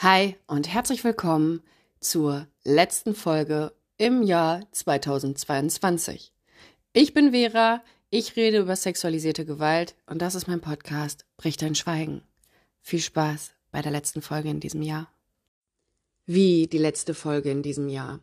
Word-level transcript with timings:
Hi 0.00 0.36
und 0.46 0.68
herzlich 0.68 1.02
willkommen 1.02 1.60
zur 1.98 2.46
letzten 2.62 3.16
Folge 3.16 3.72
im 3.96 4.22
Jahr 4.22 4.62
2022. 4.70 6.32
Ich 6.92 7.14
bin 7.14 7.32
Vera, 7.32 7.82
ich 8.08 8.36
rede 8.36 8.58
über 8.58 8.76
sexualisierte 8.76 9.44
Gewalt 9.44 9.96
und 10.06 10.22
das 10.22 10.36
ist 10.36 10.46
mein 10.46 10.60
Podcast 10.60 11.26
Bricht 11.36 11.62
dein 11.62 11.74
Schweigen. 11.74 12.22
Viel 12.80 13.00
Spaß 13.00 13.54
bei 13.72 13.82
der 13.82 13.90
letzten 13.90 14.22
Folge 14.22 14.50
in 14.50 14.60
diesem 14.60 14.82
Jahr. 14.82 15.12
Wie 16.26 16.68
die 16.68 16.78
letzte 16.78 17.12
Folge 17.12 17.50
in 17.50 17.64
diesem 17.64 17.88
Jahr. 17.88 18.20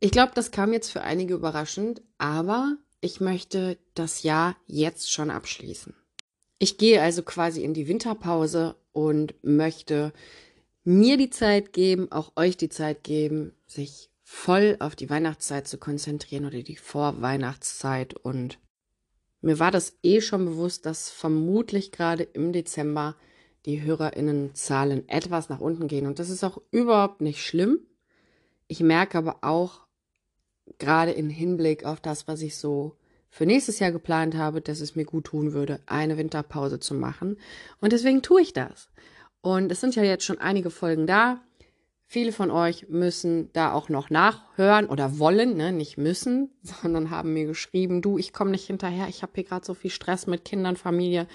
Ich 0.00 0.10
glaube, 0.10 0.32
das 0.34 0.50
kam 0.50 0.72
jetzt 0.72 0.90
für 0.90 1.02
einige 1.02 1.34
überraschend, 1.34 2.02
aber 2.18 2.76
ich 3.00 3.20
möchte 3.20 3.78
das 3.94 4.24
Jahr 4.24 4.56
jetzt 4.66 5.12
schon 5.12 5.30
abschließen. 5.30 5.94
Ich 6.58 6.76
gehe 6.76 7.00
also 7.00 7.22
quasi 7.22 7.62
in 7.62 7.72
die 7.72 7.86
Winterpause 7.86 8.74
und 8.90 9.34
möchte 9.44 10.12
mir 10.86 11.16
die 11.16 11.30
Zeit 11.30 11.72
geben, 11.72 12.12
auch 12.12 12.32
euch 12.36 12.56
die 12.56 12.68
Zeit 12.68 13.02
geben, 13.02 13.52
sich 13.66 14.08
voll 14.22 14.76
auf 14.78 14.94
die 14.94 15.10
Weihnachtszeit 15.10 15.66
zu 15.66 15.78
konzentrieren 15.78 16.46
oder 16.46 16.62
die 16.62 16.76
Vorweihnachtszeit. 16.76 18.14
Und 18.14 18.60
mir 19.40 19.58
war 19.58 19.72
das 19.72 19.98
eh 20.04 20.20
schon 20.20 20.44
bewusst, 20.44 20.86
dass 20.86 21.10
vermutlich 21.10 21.90
gerade 21.90 22.22
im 22.22 22.52
Dezember 22.52 23.16
die 23.66 23.82
HörerInnenzahlen 23.82 25.08
etwas 25.08 25.48
nach 25.48 25.60
unten 25.60 25.88
gehen. 25.88 26.06
Und 26.06 26.20
das 26.20 26.30
ist 26.30 26.44
auch 26.44 26.62
überhaupt 26.70 27.20
nicht 27.20 27.44
schlimm. 27.44 27.80
Ich 28.68 28.80
merke 28.80 29.18
aber 29.18 29.38
auch 29.42 29.86
gerade 30.78 31.10
im 31.12 31.30
Hinblick 31.30 31.84
auf 31.84 32.00
das, 32.00 32.28
was 32.28 32.42
ich 32.42 32.56
so 32.56 32.96
für 33.28 33.44
nächstes 33.44 33.80
Jahr 33.80 33.90
geplant 33.90 34.36
habe, 34.36 34.60
dass 34.60 34.80
es 34.80 34.94
mir 34.94 35.04
gut 35.04 35.24
tun 35.24 35.52
würde, 35.52 35.80
eine 35.86 36.16
Winterpause 36.16 36.78
zu 36.78 36.94
machen. 36.94 37.38
Und 37.80 37.92
deswegen 37.92 38.22
tue 38.22 38.40
ich 38.40 38.52
das. 38.52 38.88
Und 39.40 39.70
es 39.70 39.80
sind 39.80 39.94
ja 39.94 40.02
jetzt 40.02 40.24
schon 40.24 40.40
einige 40.40 40.70
Folgen 40.70 41.06
da. 41.06 41.40
Viele 42.08 42.30
von 42.30 42.52
euch 42.52 42.88
müssen 42.88 43.52
da 43.52 43.72
auch 43.72 43.88
noch 43.88 44.10
nachhören 44.10 44.86
oder 44.86 45.18
wollen, 45.18 45.56
ne? 45.56 45.72
nicht 45.72 45.98
müssen, 45.98 46.52
sondern 46.62 47.10
haben 47.10 47.32
mir 47.32 47.46
geschrieben, 47.46 48.00
du, 48.00 48.16
ich 48.16 48.32
komme 48.32 48.52
nicht 48.52 48.66
hinterher, 48.66 49.08
ich 49.08 49.22
habe 49.22 49.32
hier 49.34 49.44
gerade 49.44 49.66
so 49.66 49.74
viel 49.74 49.90
Stress 49.90 50.26
mit 50.26 50.44
Kindern, 50.44 50.76
Familie, 50.76 51.26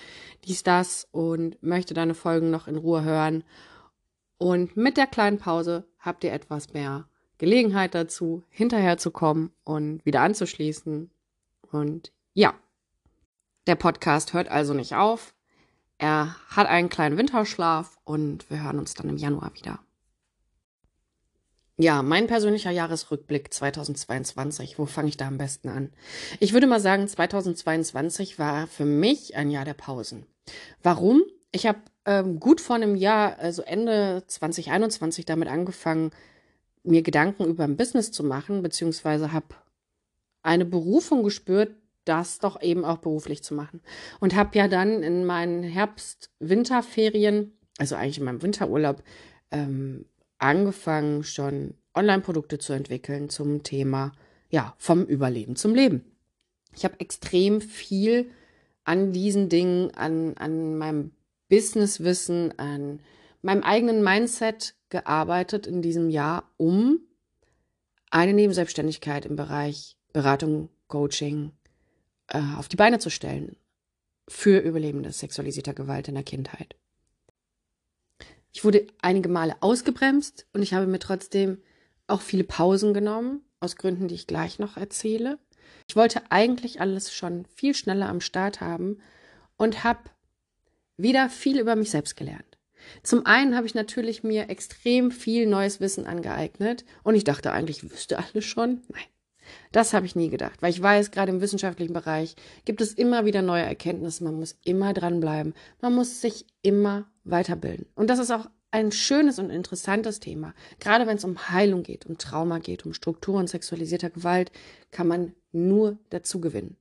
dies, 0.46 0.64
das 0.64 1.08
und 1.12 1.62
möchte 1.62 1.94
deine 1.94 2.14
Folgen 2.14 2.52
noch 2.52 2.68
in 2.68 2.78
Ruhe 2.78 3.04
hören. 3.04 3.44
Und 4.38 4.78
mit 4.78 4.98
der 4.98 5.08
kleinen 5.08 5.38
Pause 5.38 5.86
habt 6.00 6.24
ihr 6.24 6.32
etwas 6.32 6.74
mehr 6.74 7.08
Gelegenheit 7.38 7.94
dazu, 7.94 8.44
hinterher 8.50 8.98
zu 8.98 9.12
kommen 9.12 9.52
und 9.64 10.06
wieder 10.06 10.22
anzuschließen. 10.22 11.12
Und 11.72 12.14
ja, 12.34 12.54
der 13.68 13.76
Podcast 13.76 14.34
hört 14.34 14.48
also 14.48 14.74
nicht 14.74 14.96
auf. 14.96 15.34
Er 16.02 16.36
hat 16.48 16.68
einen 16.68 16.90
kleinen 16.90 17.16
Winterschlaf 17.16 18.00
und 18.04 18.50
wir 18.50 18.64
hören 18.64 18.80
uns 18.80 18.96
dann 18.96 19.08
im 19.08 19.18
Januar 19.18 19.54
wieder. 19.54 19.78
Ja, 21.78 22.02
mein 22.02 22.26
persönlicher 22.26 22.72
Jahresrückblick 22.72 23.54
2022. 23.54 24.80
Wo 24.80 24.88
fange 24.88 25.10
ich 25.10 25.18
da 25.18 25.28
am 25.28 25.38
besten 25.38 25.70
an? 25.70 25.94
Ich 26.40 26.54
würde 26.54 26.66
mal 26.66 26.80
sagen, 26.80 27.08
2022 27.08 28.40
war 28.40 28.66
für 28.66 28.86
mich 28.86 29.36
ein 29.36 29.52
Jahr 29.52 29.64
der 29.64 29.76
Pausen. 29.76 30.26
Warum? 30.82 31.22
Ich 31.52 31.68
habe 31.68 31.82
ähm, 32.06 32.40
gut 32.40 32.62
vor 32.62 32.78
einem 32.78 32.96
Jahr, 32.96 33.38
also 33.38 33.62
Ende 33.62 34.24
2021, 34.26 35.26
damit 35.26 35.50
angefangen, 35.50 36.10
mir 36.82 37.04
Gedanken 37.04 37.46
über 37.46 37.64
ein 37.64 37.78
Business 37.78 38.12
zu 38.12 38.24
machen, 38.24 38.64
beziehungsweise 38.64 39.32
habe 39.32 39.54
eine 40.42 40.66
Berufung 40.66 41.22
gespürt, 41.22 41.76
das 42.06 42.40
doch 42.40 42.62
eben 42.62 42.86
auch 42.86 42.98
beruflich 42.98 43.44
zu 43.44 43.54
machen. 43.54 43.82
Und 44.20 44.36
habe 44.36 44.58
ja 44.58 44.68
dann 44.68 45.04
in 45.04 45.26
meinen 45.26 45.64
Herbst-Winterferien, 45.64 47.58
also 47.78 47.96
eigentlich 47.96 48.18
in 48.18 48.26
meinem 48.26 48.42
Winterurlaub, 48.42 49.04
ähm, 49.52 50.06
angefangen, 50.38 51.24
schon 51.24 51.76
Online-Produkte 51.94 52.58
zu 52.58 52.74
entwickeln 52.74 53.30
zum 53.30 53.64
Thema, 53.64 54.14
ja, 54.50 54.74
vom 54.78 55.04
Überleben 55.04 55.56
zum 55.56 55.76
Leben. 55.76 56.04
Ich 56.74 56.86
habe 56.86 57.00
extrem 57.00 57.62
viel 57.62 58.31
an 58.84 59.12
diesen 59.12 59.50
Dingen, 59.50 59.92
an, 59.92 60.36
an 60.38 60.78
meinem 60.78 61.12
Businesswissen, 61.50 62.58
an 62.58 63.02
meinem 63.42 63.64
eigenen 63.64 64.04
Mindset 64.04 64.75
gearbeitet 64.90 65.68
in 65.68 65.81
diesem 65.81 66.09
Jahr, 66.09 66.50
um 66.58 67.00
eine 68.09 68.34
Nebenselbstständigkeit 68.34 69.25
im 69.25 69.36
Bereich 69.36 69.98
Beratung, 70.14 70.70
Coaching, 70.88 71.52
äh, 72.31 72.42
auf 72.58 72.68
die 72.68 72.75
Beine 72.75 73.00
zu 73.00 73.09
stellen 73.09 73.56
für 74.28 74.59
Überlebende 74.59 75.12
sexualisierter 75.12 75.74
Gewalt 75.74 76.08
in 76.08 76.16
der 76.16 76.24
Kindheit. 76.24 76.75
Ich 78.53 78.64
wurde 78.64 78.88
einige 79.02 79.30
Male 79.30 79.56
ausgebremst 79.62 80.46
und 80.53 80.62
ich 80.62 80.74
habe 80.74 80.88
mir 80.88 81.00
trotzdem 81.00 81.62
auch 82.08 82.22
viele 82.22 82.44
Pausen 82.44 82.94
genommen, 82.94 83.42
aus 83.59 83.75
Gründen, 83.75 84.08
die 84.08 84.16
ich 84.16 84.28
gleich 84.28 84.59
noch 84.59 84.78
erzähle. 84.78 85.40
Ich 85.88 85.96
wollte 85.96 86.22
eigentlich 86.30 86.81
alles 86.81 87.14
schon 87.14 87.46
viel 87.56 87.74
schneller 87.74 88.09
am 88.09 88.22
Start 88.22 88.59
haben 88.59 89.00
und 89.58 89.84
habe 89.84 90.00
wieder 90.98 91.30
viel 91.30 91.59
über 91.59 91.75
mich 91.75 91.92
selbst 91.92 92.16
gelernt. 92.16 92.58
Zum 93.03 93.25
einen 93.25 93.56
habe 93.56 93.68
ich 93.68 93.75
natürlich 93.75 94.24
mir 94.24 94.50
extrem 94.50 95.12
viel 95.12 95.48
neues 95.48 95.80
Wissen 95.80 96.08
angeeignet 96.08 96.84
und 97.03 97.16
ich 97.16 97.24
dachte 97.24 97.52
eigentlich, 97.52 97.84
ich 97.84 97.92
wüsste 97.92 98.18
alles 98.18 98.46
schon. 98.46 98.81
Nein, 98.90 99.03
das 99.72 99.94
habe 99.94 100.06
ich 100.06 100.16
nie 100.16 100.29
gedacht, 100.29 100.62
weil 100.62 100.72
ich 100.72 100.81
weiß, 100.81 101.12
gerade 101.12 101.31
im 101.31 101.41
wissenschaftlichen 101.41 101.94
Bereich 101.94 102.35
gibt 102.66 102.81
es 102.81 102.94
immer 102.94 103.25
wieder 103.25 103.41
neue 103.41 103.63
Erkenntnisse. 103.63 104.24
Man 104.24 104.35
muss 104.35 104.57
immer 104.63 104.94
dranbleiben. 104.94 105.53
Man 105.81 105.94
muss 105.96 106.22
sich 106.22 106.46
immer 106.62 107.06
weiterbilden. 107.24 107.85
Und 107.96 108.09
das 108.09 108.19
ist 108.19 108.31
auch 108.31 108.47
ein 108.72 108.91
schönes 108.91 109.38
und 109.38 109.50
interessantes 109.50 110.19
Thema. 110.19 110.53
Gerade 110.80 111.06
wenn 111.06 111.18
es 111.18 111.25
um 111.25 111.50
Heilung 111.50 111.84
geht, 111.84 112.06
um 112.06 112.18
Trauma 112.18 112.59
geht, 112.59 112.85
um 112.85 112.94
Strukturen 112.94 113.47
sexualisierter 113.47 114.09
Gewalt, 114.09 114.51
kann 114.91 115.07
man 115.07 115.34
nur 115.51 115.97
dazu 116.09 116.40
gewinnen. 116.40 116.78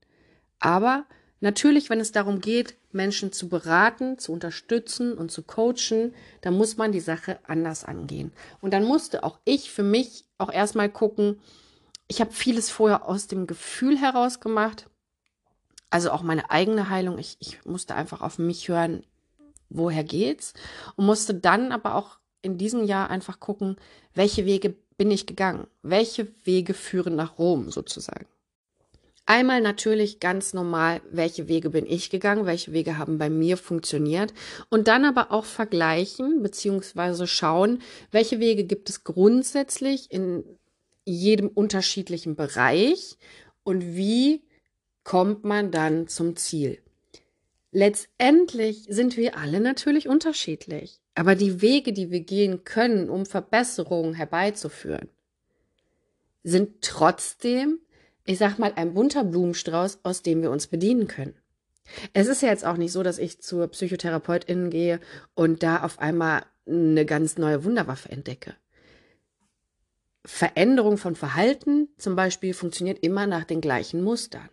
Aber 0.60 1.04
natürlich, 1.40 1.90
wenn 1.90 2.00
es 2.00 2.12
darum 2.12 2.40
geht, 2.40 2.76
Menschen 2.92 3.32
zu 3.32 3.48
beraten, 3.48 4.18
zu 4.18 4.32
unterstützen 4.32 5.14
und 5.14 5.32
zu 5.32 5.42
coachen, 5.42 6.14
dann 6.42 6.54
muss 6.54 6.76
man 6.76 6.92
die 6.92 7.00
Sache 7.00 7.38
anders 7.44 7.84
angehen. 7.84 8.32
Und 8.60 8.72
dann 8.72 8.84
musste 8.84 9.24
auch 9.24 9.38
ich 9.44 9.70
für 9.70 9.82
mich 9.82 10.24
auch 10.38 10.52
erstmal 10.52 10.88
gucken, 10.88 11.40
ich 12.10 12.20
habe 12.20 12.32
vieles 12.32 12.70
vorher 12.70 13.08
aus 13.08 13.28
dem 13.28 13.46
Gefühl 13.46 13.96
heraus 13.96 14.40
gemacht. 14.40 14.90
Also 15.90 16.10
auch 16.10 16.22
meine 16.22 16.50
eigene 16.50 16.90
Heilung. 16.90 17.18
Ich, 17.18 17.36
ich 17.38 17.64
musste 17.64 17.94
einfach 17.94 18.20
auf 18.20 18.36
mich 18.36 18.68
hören, 18.68 19.04
woher 19.68 20.02
geht's? 20.02 20.52
Und 20.96 21.06
musste 21.06 21.34
dann 21.34 21.70
aber 21.70 21.94
auch 21.94 22.18
in 22.42 22.58
diesem 22.58 22.82
Jahr 22.84 23.10
einfach 23.10 23.38
gucken, 23.38 23.76
welche 24.12 24.44
Wege 24.44 24.74
bin 24.96 25.12
ich 25.12 25.26
gegangen? 25.26 25.68
Welche 25.82 26.26
Wege 26.42 26.74
führen 26.74 27.14
nach 27.14 27.38
Rom 27.38 27.70
sozusagen? 27.70 28.26
Einmal 29.24 29.60
natürlich 29.60 30.18
ganz 30.18 30.52
normal, 30.52 31.02
welche 31.12 31.46
Wege 31.46 31.70
bin 31.70 31.86
ich 31.86 32.10
gegangen, 32.10 32.44
welche 32.44 32.72
Wege 32.72 32.98
haben 32.98 33.18
bei 33.18 33.30
mir 33.30 33.56
funktioniert 33.56 34.34
und 34.68 34.88
dann 34.88 35.04
aber 35.04 35.30
auch 35.30 35.44
vergleichen 35.44 36.42
beziehungsweise 36.42 37.28
schauen, 37.28 37.82
welche 38.10 38.40
Wege 38.40 38.64
gibt 38.64 38.90
es 38.90 39.04
grundsätzlich 39.04 40.10
in 40.10 40.42
jedem 41.04 41.48
unterschiedlichen 41.48 42.36
Bereich 42.36 43.16
und 43.62 43.96
wie 43.96 44.42
kommt 45.04 45.44
man 45.44 45.70
dann 45.70 46.08
zum 46.08 46.36
Ziel. 46.36 46.78
Letztendlich 47.72 48.86
sind 48.88 49.16
wir 49.16 49.36
alle 49.36 49.60
natürlich 49.60 50.08
unterschiedlich, 50.08 51.00
aber 51.14 51.34
die 51.34 51.62
Wege, 51.62 51.92
die 51.92 52.10
wir 52.10 52.20
gehen 52.20 52.64
können, 52.64 53.08
um 53.08 53.26
Verbesserungen 53.26 54.14
herbeizuführen, 54.14 55.08
sind 56.42 56.82
trotzdem, 56.82 57.78
ich 58.24 58.38
sag 58.38 58.58
mal, 58.58 58.72
ein 58.74 58.94
bunter 58.94 59.24
Blumenstrauß, 59.24 60.00
aus 60.02 60.22
dem 60.22 60.42
wir 60.42 60.50
uns 60.50 60.66
bedienen 60.66 61.06
können. 61.06 61.34
Es 62.12 62.26
ist 62.26 62.42
ja 62.42 62.48
jetzt 62.48 62.64
auch 62.64 62.76
nicht 62.76 62.92
so, 62.92 63.02
dass 63.02 63.18
ich 63.18 63.40
zur 63.40 63.68
Psychotherapeutin 63.68 64.70
gehe 64.70 65.00
und 65.34 65.62
da 65.62 65.82
auf 65.82 65.98
einmal 65.98 66.44
eine 66.66 67.04
ganz 67.04 67.36
neue 67.36 67.64
Wunderwaffe 67.64 68.10
entdecke. 68.10 68.54
Veränderung 70.24 70.98
von 70.98 71.16
Verhalten 71.16 71.88
zum 71.96 72.16
Beispiel 72.16 72.54
funktioniert 72.54 72.98
immer 73.02 73.26
nach 73.26 73.44
den 73.44 73.60
gleichen 73.60 74.02
Mustern. 74.02 74.48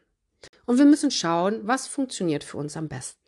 Und 0.66 0.78
wir 0.78 0.86
müssen 0.86 1.12
schauen, 1.12 1.62
was 1.64 1.88
funktioniert 1.88 2.44
für 2.44 2.58
uns 2.58 2.78
am 2.78 2.88
besten. 2.88 3.22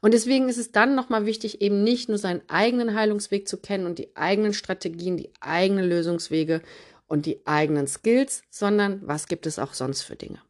Und 0.00 0.14
deswegen 0.14 0.48
ist 0.48 0.58
es 0.58 0.72
dann 0.72 0.94
nochmal 0.94 1.26
wichtig, 1.26 1.60
eben 1.60 1.82
nicht 1.82 2.08
nur 2.08 2.18
seinen 2.18 2.42
eigenen 2.48 2.94
Heilungsweg 2.94 3.46
zu 3.46 3.58
kennen 3.58 3.86
und 3.86 3.98
die 3.98 4.16
eigenen 4.16 4.54
Strategien, 4.54 5.16
die 5.16 5.30
eigenen 5.40 5.88
Lösungswege 5.88 6.62
und 7.06 7.26
die 7.26 7.46
eigenen 7.46 7.86
Skills, 7.86 8.42
sondern 8.50 9.06
was 9.06 9.26
gibt 9.26 9.46
es 9.46 9.58
auch 9.58 9.74
sonst 9.74 10.02
für 10.02 10.16
Dinge. 10.16 10.40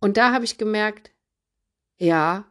Und 0.00 0.16
da 0.16 0.32
habe 0.32 0.44
ich 0.44 0.58
gemerkt, 0.58 1.12
ja, 1.98 2.50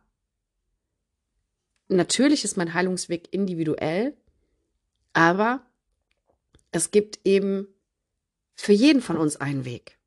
natürlich 1.89 2.45
ist 2.45 2.55
mein 2.55 2.73
Heilungsweg 2.73 3.27
individuell, 3.33 4.15
aber 5.13 5.65
es 6.71 6.91
gibt 6.91 7.19
eben 7.25 7.67
für 8.55 8.73
jeden 8.73 9.01
von 9.01 9.17
uns 9.17 9.37
einen 9.37 9.65
Weg. 9.65 9.97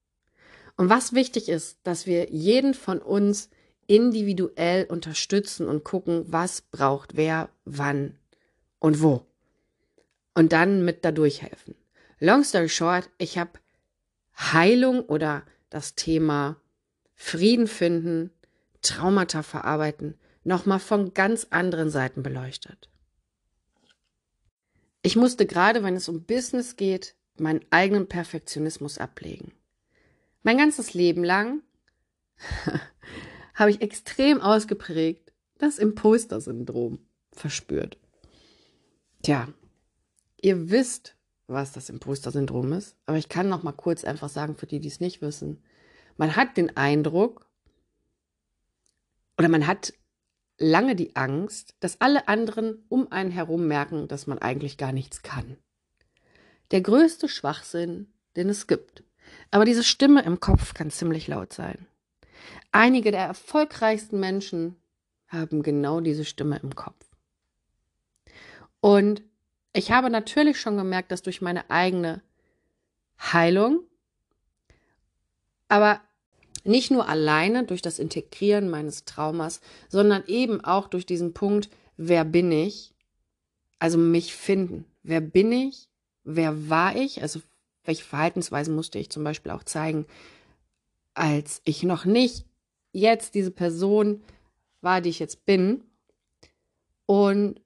Und 0.77 0.89
was 0.89 1.13
wichtig 1.13 1.49
ist, 1.49 1.79
dass 1.85 2.07
wir 2.07 2.31
jeden 2.31 2.75
von 2.75 2.99
uns 2.99 3.51
individuell 3.87 4.85
unterstützen 4.85 5.69
und 5.69 5.85
gucken, 5.85 6.25
was 6.27 6.63
braucht 6.63 7.17
wer, 7.17 7.51
wann 7.65 8.19
und 8.79 9.03
wo. 9.03 9.27
und 10.35 10.53
dann 10.53 10.85
mit 10.85 11.05
da 11.05 11.13
durchhelfen. 11.13 11.75
Long 12.19 12.45
story 12.45 12.69
short, 12.69 13.11
ich 13.19 13.39
habe 13.39 13.53
Heilung 14.39 15.01
oder 15.01 15.45
das 15.71 15.95
Thema 15.95 16.57
Frieden 17.15 17.67
finden, 17.67 18.31
Traumata 18.81 19.43
verarbeiten, 19.43 20.15
nochmal 20.45 20.81
von 20.81 21.15
ganz 21.15 21.47
anderen 21.51 21.91
Seiten 21.91 22.23
beleuchtet. 22.23 22.89
Ich 25.03 25.17
musste 25.17 25.47
gerade, 25.47 25.83
wenn 25.83 25.97
es 25.97 26.09
um 26.09 26.25
Business 26.25 26.77
geht, 26.77 27.17
meinen 27.37 27.65
eigenen 27.71 28.09
Perfektionismus 28.09 28.99
ablegen. 28.99 29.53
Mein 30.43 30.59
ganzes 30.59 30.95
Leben 30.95 31.25
lang 31.25 31.63
habe 33.55 33.71
ich 33.71 33.81
extrem 33.81 34.41
ausgeprägt 34.41 35.33
das 35.59 35.79
Imposter-Syndrom 35.79 36.99
verspürt. 37.33 37.97
Tja, 39.23 39.49
ihr 40.41 40.71
wisst, 40.71 41.17
was 41.47 41.73
das 41.73 41.89
Imposter-Syndrom 41.89 42.73
ist, 42.73 42.97
aber 43.07 43.19
ich 43.19 43.29
kann 43.29 43.49
noch 43.49 43.63
mal 43.63 43.73
kurz 43.73 44.05
einfach 44.05 44.29
sagen, 44.29 44.57
für 44.57 44.67
die, 44.67 44.81
die 44.81 44.89
es 44.89 45.01
nicht 45.01 45.23
wissen. 45.23 45.63
Man 46.17 46.35
hat 46.35 46.57
den 46.57 46.77
Eindruck 46.77 47.49
oder 49.39 49.49
man 49.49 49.67
hat 49.67 49.93
lange 50.59 50.95
die 50.97 51.17
Angst, 51.17 51.75
dass 51.81 52.01
alle 52.01 52.29
anderen 52.29 52.85
um 52.89 53.11
einen 53.11 53.31
herum 53.31 53.67
merken, 53.67 54.09
dass 54.09 54.27
man 54.27 54.39
eigentlich 54.39 54.79
gar 54.79 54.93
nichts 54.93 55.23
kann. 55.23 55.57
Der 56.71 56.81
größte 56.81 57.29
Schwachsinn, 57.29 58.13
den 58.37 58.49
es 58.49 58.67
gibt. 58.67 59.03
Aber 59.51 59.65
diese 59.65 59.85
Stimme 59.85 60.23
im 60.23 60.41
Kopf 60.41 60.75
kann 60.75 60.91
ziemlich 60.91 61.29
laut 61.29 61.53
sein. 61.53 61.87
Einige 62.71 63.11
der 63.11 63.25
erfolgreichsten 63.25 64.19
Menschen 64.19 64.77
haben 65.29 65.63
genau 65.63 66.01
diese 66.01 66.25
Stimme 66.25 66.59
im 66.63 66.75
Kopf. 66.75 67.05
Und 68.81 69.23
ich 69.73 69.91
habe 69.91 70.11
natürlich 70.11 70.61
schon 70.61 70.77
gemerkt, 70.77 71.13
dass 71.13 71.23
durch 71.23 71.41
meine 71.41 71.71
eigene 71.71 72.23
Heilung, 73.19 73.81
aber 75.69 76.01
nicht 76.65 76.91
nur 76.91 77.09
alleine 77.09 77.65
durch 77.65 77.83
das 77.83 77.99
Integrieren 77.99 78.69
meines 78.69 79.05
Traumas, 79.05 79.61
sondern 79.89 80.25
eben 80.27 80.65
auch 80.65 80.89
durch 80.89 81.07
diesen 81.07 81.35
Punkt, 81.35 81.69
wer 81.97 82.25
bin 82.25 82.53
ich? 82.53 82.93
Also 83.79 83.99
mich 83.99 84.35
finden. 84.35 84.85
Wer 85.03 85.21
bin 85.21 85.53
ich? 85.53 85.89
Wer 86.25 86.69
war 86.71 86.97
ich? 86.97 87.23
Also 87.23 87.41
welche 87.85 88.05
Verhaltensweisen 88.05 88.75
musste 88.75 88.99
ich 88.99 89.11
zum 89.11 89.25
Beispiel 89.25 89.53
auch 89.53 89.65
zeigen, 89.65 90.07
als 91.15 91.61
ich 91.65 91.83
noch 91.83 92.05
nicht 92.05 92.47
jetzt 92.93 93.35
diese 93.35 93.51
Person 93.51 94.23
war, 94.81 95.01
die 95.01 95.11
ich 95.11 95.19
jetzt 95.19 95.45
bin. 95.45 95.83
Und 97.07 97.61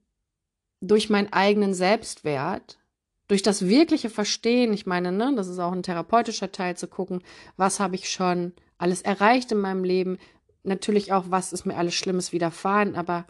durch 0.80 1.10
meinen 1.10 1.32
eigenen 1.32 1.74
Selbstwert, 1.74 2.78
durch 3.28 3.42
das 3.42 3.66
wirkliche 3.66 4.10
Verstehen, 4.10 4.72
ich 4.72 4.86
meine, 4.86 5.12
ne, 5.12 5.32
das 5.34 5.48
ist 5.48 5.58
auch 5.58 5.72
ein 5.72 5.82
therapeutischer 5.82 6.52
Teil 6.52 6.76
zu 6.76 6.86
gucken, 6.86 7.22
was 7.56 7.80
habe 7.80 7.96
ich 7.96 8.10
schon 8.10 8.52
alles 8.78 9.02
erreicht 9.02 9.52
in 9.52 9.58
meinem 9.58 9.84
Leben, 9.84 10.18
natürlich 10.62 11.12
auch, 11.12 11.24
was 11.28 11.52
ist 11.52 11.64
mir 11.64 11.76
alles 11.76 11.94
Schlimmes 11.94 12.32
widerfahren, 12.32 12.94
aber 12.94 13.26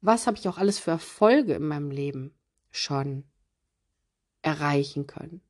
was 0.00 0.26
habe 0.26 0.36
ich 0.36 0.48
auch 0.48 0.58
alles 0.58 0.78
für 0.78 0.90
Erfolge 0.90 1.54
in 1.54 1.66
meinem 1.66 1.90
Leben 1.90 2.34
schon 2.70 3.24
erreichen 4.42 5.06
können. 5.06 5.40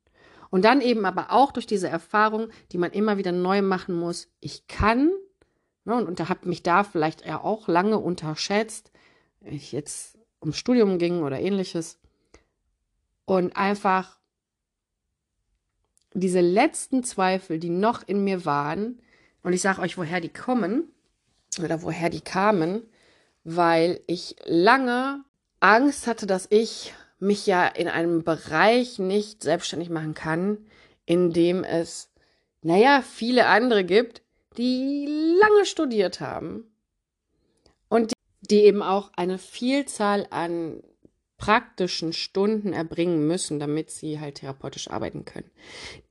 Und 0.51 0.67
dann 0.67 0.83
eben 0.83 1.07
aber 1.07 1.33
auch 1.33 1.51
durch 1.51 1.67
diese 1.67 1.89
Erfahrung, 1.89 2.49
die 2.73 2.79
man 2.79 2.93
immer 2.93 3.17
wieder 3.17 3.33
neu 3.33 3.63
machen 3.63 3.97
muss, 3.97 4.29
ich 4.41 4.67
kann, 4.67 5.11
ne, 5.85 5.97
und, 5.97 6.07
und 6.07 6.29
habe 6.29 6.49
mich 6.49 6.63
da 6.63 6.85
vielleicht 6.85 7.25
ja 7.25 7.43
auch 7.43 7.69
lange 7.69 7.99
unterschätzt, 7.99 8.93
ich 9.41 9.73
jetzt 9.73 10.19
ums 10.43 10.59
Studium 10.59 10.99
ging 10.99 11.23
oder 11.23 11.41
ähnliches. 11.41 11.99
Und 13.25 13.57
einfach 13.57 14.19
diese 16.15 16.41
letzten 16.41 17.05
Zweifel, 17.05 17.59
die 17.59 17.71
noch 17.71 18.07
in 18.07 18.25
mir 18.25 18.45
waren, 18.45 19.01
und 19.43 19.53
ich 19.53 19.61
sage 19.61 19.81
euch, 19.81 19.99
woher 19.99 20.21
die 20.21 20.29
kommen 20.29 20.85
oder 21.59 21.83
woher 21.83 22.11
die 22.11 22.21
kamen, 22.21 22.83
weil 23.45 24.01
ich 24.07 24.37
lange 24.45 25.25
Angst 25.61 26.07
hatte, 26.07 26.27
dass 26.27 26.47
ich 26.51 26.95
mich 27.19 27.47
ja 27.47 27.67
in 27.67 27.89
einem 27.89 28.25
Bereich 28.25 28.99
nicht 28.99 29.43
selbstständig 29.43 29.91
machen 29.91 30.15
kann, 30.15 30.59
in 31.07 31.33
dem 31.33 31.65
es, 31.65 32.11
naja, 32.63 33.03
viele 33.03 33.47
andere 33.47 33.85
gibt, 33.85 34.23
die 34.57 35.07
lange 35.41 35.65
studiert 35.65 36.21
haben. 36.21 36.65
Und 37.89 38.13
die 38.41 38.65
eben 38.65 38.83
auch 38.83 39.11
eine 39.17 39.39
Vielzahl 39.39 40.27
an 40.31 40.83
praktischen 41.43 42.13
Stunden 42.13 42.73
erbringen 42.73 43.27
müssen, 43.27 43.59
damit 43.59 43.91
sie 43.91 44.21
halt 44.21 44.37
therapeutisch 44.37 44.89
arbeiten 44.89 45.25
können. 45.25 45.51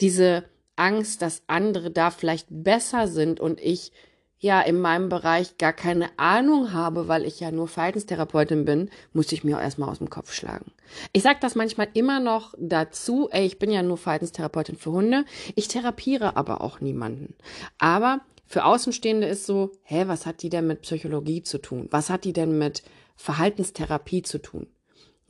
Diese 0.01 0.43
Angst, 0.75 1.21
dass 1.21 1.43
andere 1.47 1.89
da 1.89 2.11
vielleicht 2.11 2.47
besser 2.49 3.07
sind 3.07 3.39
und 3.39 3.61
ich 3.61 3.93
ja 4.39 4.59
in 4.59 4.81
meinem 4.81 5.07
Bereich 5.07 5.57
gar 5.57 5.71
keine 5.71 6.09
Ahnung 6.19 6.73
habe, 6.73 7.07
weil 7.07 7.25
ich 7.25 7.39
ja 7.39 7.49
nur 7.49 7.69
Verhaltenstherapeutin 7.69 8.65
bin, 8.65 8.89
musste 9.13 9.33
ich 9.33 9.45
mir 9.45 9.55
auch 9.55 9.61
erstmal 9.61 9.87
aus 9.87 9.99
dem 9.99 10.09
Kopf 10.09 10.33
schlagen. 10.33 10.73
Ich 11.13 11.23
sage 11.23 11.39
das 11.39 11.55
manchmal 11.55 11.87
immer 11.93 12.19
noch 12.19 12.53
dazu, 12.57 13.29
ey, 13.31 13.45
ich 13.45 13.57
bin 13.57 13.71
ja 13.71 13.83
nur 13.83 13.97
Verhaltenstherapeutin 13.97 14.75
für 14.75 14.91
Hunde, 14.91 15.23
ich 15.55 15.69
therapiere 15.69 16.35
aber 16.35 16.59
auch 16.59 16.81
niemanden. 16.81 17.35
Aber 17.77 18.19
für 18.47 18.65
Außenstehende 18.65 19.27
ist 19.27 19.45
so, 19.45 19.71
hä, 19.83 20.03
was 20.07 20.25
hat 20.25 20.41
die 20.41 20.49
denn 20.49 20.67
mit 20.67 20.81
Psychologie 20.81 21.41
zu 21.41 21.59
tun? 21.59 21.87
Was 21.89 22.09
hat 22.09 22.25
die 22.25 22.33
denn 22.33 22.57
mit 22.57 22.83
Verhaltenstherapie 23.15 24.23
zu 24.23 24.39
tun? 24.39 24.67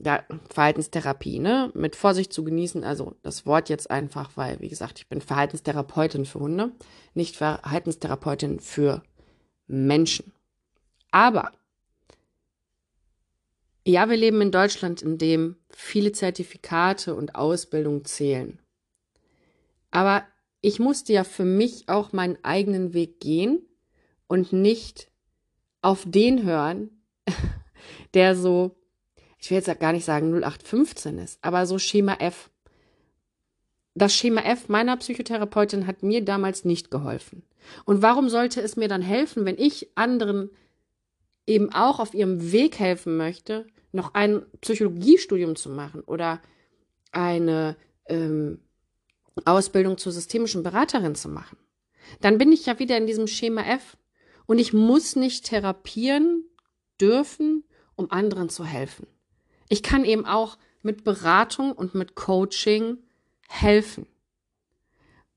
Ja, 0.03 0.23
Verhaltenstherapie, 0.49 1.39
ne? 1.39 1.71
Mit 1.75 1.95
Vorsicht 1.95 2.33
zu 2.33 2.43
genießen, 2.43 2.83
also 2.83 3.15
das 3.21 3.45
Wort 3.45 3.69
jetzt 3.69 3.91
einfach, 3.91 4.31
weil, 4.35 4.59
wie 4.59 4.69
gesagt, 4.69 4.97
ich 4.99 5.07
bin 5.07 5.21
Verhaltenstherapeutin 5.21 6.25
für 6.25 6.39
Hunde, 6.39 6.71
nicht 7.13 7.35
Verhaltenstherapeutin 7.35 8.59
für 8.59 9.03
Menschen. 9.67 10.33
Aber 11.11 11.51
ja, 13.85 14.09
wir 14.09 14.17
leben 14.17 14.41
in 14.41 14.51
Deutschland, 14.51 15.01
in 15.01 15.17
dem 15.17 15.55
viele 15.69 16.11
Zertifikate 16.11 17.15
und 17.15 17.35
Ausbildung 17.35 18.05
zählen. 18.05 18.59
Aber 19.89 20.23
ich 20.61 20.79
musste 20.79 21.13
ja 21.13 21.23
für 21.23 21.45
mich 21.45 21.89
auch 21.89 22.13
meinen 22.13 22.37
eigenen 22.43 22.93
Weg 22.93 23.19
gehen 23.19 23.65
und 24.27 24.53
nicht 24.53 25.11
auf 25.81 26.03
den 26.05 26.43
hören, 26.43 27.03
der 28.13 28.35
so, 28.35 28.77
ich 29.41 29.49
will 29.49 29.57
jetzt 29.57 29.79
gar 29.79 29.91
nicht 29.91 30.05
sagen 30.05 30.31
0815 30.31 31.17
ist, 31.17 31.39
aber 31.41 31.65
so 31.65 31.79
Schema 31.79 32.15
F. 32.19 32.49
Das 33.95 34.15
Schema 34.15 34.41
F 34.41 34.69
meiner 34.69 34.95
Psychotherapeutin 34.97 35.87
hat 35.87 36.03
mir 36.03 36.23
damals 36.23 36.63
nicht 36.63 36.91
geholfen. 36.91 37.43
Und 37.85 38.01
warum 38.01 38.29
sollte 38.29 38.61
es 38.61 38.75
mir 38.75 38.87
dann 38.87 39.01
helfen, 39.01 39.45
wenn 39.45 39.57
ich 39.57 39.89
anderen 39.95 40.51
eben 41.47 41.73
auch 41.73 41.99
auf 41.99 42.13
ihrem 42.13 42.51
Weg 42.51 42.79
helfen 42.79 43.17
möchte, 43.17 43.65
noch 43.91 44.13
ein 44.13 44.45
Psychologiestudium 44.61 45.55
zu 45.55 45.69
machen 45.69 46.01
oder 46.01 46.39
eine 47.11 47.75
ähm, 48.05 48.59
Ausbildung 49.43 49.97
zur 49.97 50.11
systemischen 50.11 50.63
Beraterin 50.63 51.15
zu 51.15 51.29
machen. 51.29 51.57
Dann 52.21 52.37
bin 52.37 52.51
ich 52.51 52.65
ja 52.67 52.79
wieder 52.79 52.95
in 52.95 53.07
diesem 53.07 53.27
Schema 53.27 53.63
F 53.63 53.97
und 54.45 54.59
ich 54.59 54.71
muss 54.71 55.15
nicht 55.15 55.45
therapieren 55.45 56.45
dürfen, 56.99 57.63
um 57.95 58.11
anderen 58.11 58.49
zu 58.49 58.63
helfen. 58.65 59.07
Ich 59.71 59.83
kann 59.83 60.03
eben 60.03 60.25
auch 60.25 60.57
mit 60.81 61.05
Beratung 61.05 61.71
und 61.71 61.95
mit 61.95 62.13
Coaching 62.13 62.97
helfen. 63.47 64.05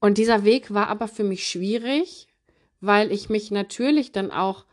Und 0.00 0.18
dieser 0.18 0.42
Weg 0.42 0.74
war 0.74 0.88
aber 0.88 1.06
für 1.06 1.22
mich 1.22 1.46
schwierig, 1.46 2.26
weil 2.80 3.12
ich 3.12 3.28
mich 3.28 3.52
natürlich 3.52 4.10
dann 4.10 4.32
auch 4.32 4.64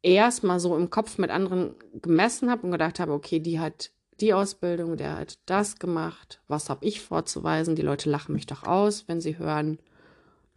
erstmal 0.00 0.60
so 0.60 0.78
im 0.78 0.88
Kopf 0.88 1.18
mit 1.18 1.28
anderen 1.28 1.74
gemessen 2.00 2.50
habe 2.50 2.62
und 2.62 2.72
gedacht 2.72 3.00
habe, 3.00 3.12
okay, 3.12 3.38
die 3.38 3.60
hat 3.60 3.90
die 4.18 4.32
Ausbildung, 4.32 4.96
der 4.96 5.18
hat 5.18 5.38
das 5.44 5.78
gemacht, 5.78 6.40
was 6.48 6.70
habe 6.70 6.86
ich 6.86 7.02
vorzuweisen? 7.02 7.76
Die 7.76 7.82
Leute 7.82 8.08
lachen 8.08 8.32
mich 8.32 8.46
doch 8.46 8.62
aus, 8.62 9.06
wenn 9.08 9.20
sie 9.20 9.36
hören, 9.36 9.78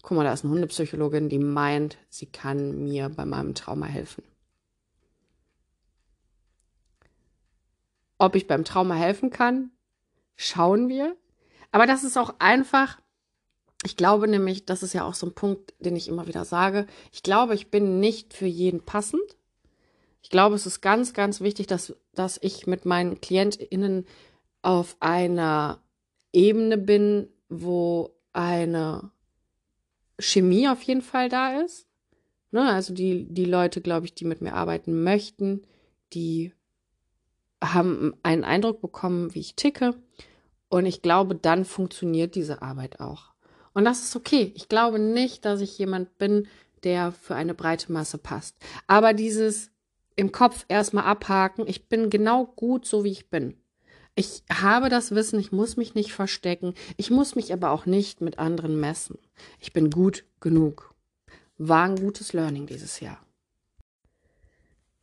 guck 0.01 0.15
mal, 0.15 0.23
da 0.23 0.31
ist 0.31 0.45
eine 0.45 0.53
Hundepsychologin, 0.53 1.27
die 1.27 1.39
meint, 1.39 1.97
sie 2.07 2.27
kann 2.27 2.85
mir 2.85 3.09
bei 3.09 3.25
meinem 3.25 3.53
Trauma 3.53 3.87
helfen. 3.87 4.23
Ob 8.23 8.37
ich 8.37 8.47
beim 8.47 8.63
Trauma 8.63 8.95
helfen 8.95 9.31
kann, 9.31 9.71
schauen 10.37 10.87
wir. 10.87 11.17
Aber 11.71 11.85
das 11.85 12.05
ist 12.05 12.17
auch 12.17 12.35
einfach, 12.39 13.01
ich 13.83 13.97
glaube 13.97 14.29
nämlich, 14.29 14.65
das 14.65 14.81
ist 14.81 14.93
ja 14.93 15.03
auch 15.03 15.13
so 15.13 15.27
ein 15.27 15.35
Punkt, 15.35 15.73
den 15.79 15.97
ich 15.97 16.07
immer 16.07 16.25
wieder 16.25 16.45
sage, 16.45 16.87
ich 17.11 17.21
glaube, 17.21 17.53
ich 17.53 17.69
bin 17.69 17.99
nicht 17.99 18.33
für 18.33 18.45
jeden 18.45 18.79
passend. 18.79 19.35
Ich 20.21 20.29
glaube, 20.29 20.55
es 20.55 20.65
ist 20.65 20.79
ganz, 20.79 21.13
ganz 21.13 21.41
wichtig, 21.41 21.67
dass, 21.67 21.97
dass 22.13 22.39
ich 22.41 22.65
mit 22.65 22.85
meinen 22.85 23.19
KlientInnen 23.19 24.05
auf 24.61 24.95
einer 25.01 25.83
Ebene 26.31 26.77
bin, 26.77 27.27
wo 27.49 28.15
eine 28.31 29.11
Chemie 30.17 30.69
auf 30.69 30.81
jeden 30.83 31.01
Fall 31.01 31.27
da 31.27 31.59
ist. 31.59 31.87
Ne, 32.51 32.71
also 32.71 32.93
die, 32.93 33.25
die 33.25 33.43
Leute, 33.43 33.81
glaube 33.81 34.05
ich, 34.05 34.15
die 34.15 34.23
mit 34.23 34.39
mir 34.39 34.53
arbeiten 34.53 35.03
möchten, 35.03 35.67
die 36.13 36.53
haben 37.63 38.13
einen 38.23 38.43
Eindruck 38.43 38.81
bekommen, 38.81 39.33
wie 39.33 39.39
ich 39.39 39.55
ticke 39.55 39.95
Und 40.69 40.85
ich 40.85 41.01
glaube, 41.01 41.35
dann 41.35 41.65
funktioniert 41.65 42.35
diese 42.35 42.61
Arbeit 42.61 42.99
auch. 42.99 43.33
Und 43.73 43.85
das 43.85 44.03
ist 44.03 44.15
okay. 44.15 44.51
Ich 44.55 44.69
glaube 44.69 44.99
nicht, 44.99 45.45
dass 45.45 45.61
ich 45.61 45.77
jemand 45.77 46.17
bin, 46.17 46.47
der 46.83 47.11
für 47.11 47.35
eine 47.35 47.53
breite 47.53 47.91
Masse 47.91 48.17
passt. 48.17 48.55
Aber 48.87 49.13
dieses 49.13 49.71
im 50.15 50.31
Kopf 50.31 50.65
erstmal 50.67 51.05
abhaken, 51.05 51.65
ich 51.67 51.89
bin 51.89 52.09
genau 52.09 52.45
gut 52.45 52.85
so, 52.85 53.03
wie 53.03 53.11
ich 53.11 53.29
bin. 53.29 53.57
Ich 54.15 54.43
habe 54.51 54.89
das 54.89 55.15
Wissen, 55.15 55.39
ich 55.39 55.51
muss 55.51 55.75
mich 55.75 55.95
nicht 55.95 56.13
verstecken, 56.13 56.75
ich 56.97 57.09
muss 57.09 57.35
mich 57.35 57.51
aber 57.51 57.71
auch 57.71 57.87
nicht 57.87 58.21
mit 58.21 58.37
anderen 58.37 58.79
messen. 58.79 59.17
Ich 59.59 59.73
bin 59.73 59.89
gut 59.89 60.23
genug. 60.39 60.93
War 61.57 61.85
ein 61.85 61.95
gutes 61.95 62.33
Learning 62.33 62.67
dieses 62.67 62.99
Jahr. 62.99 63.25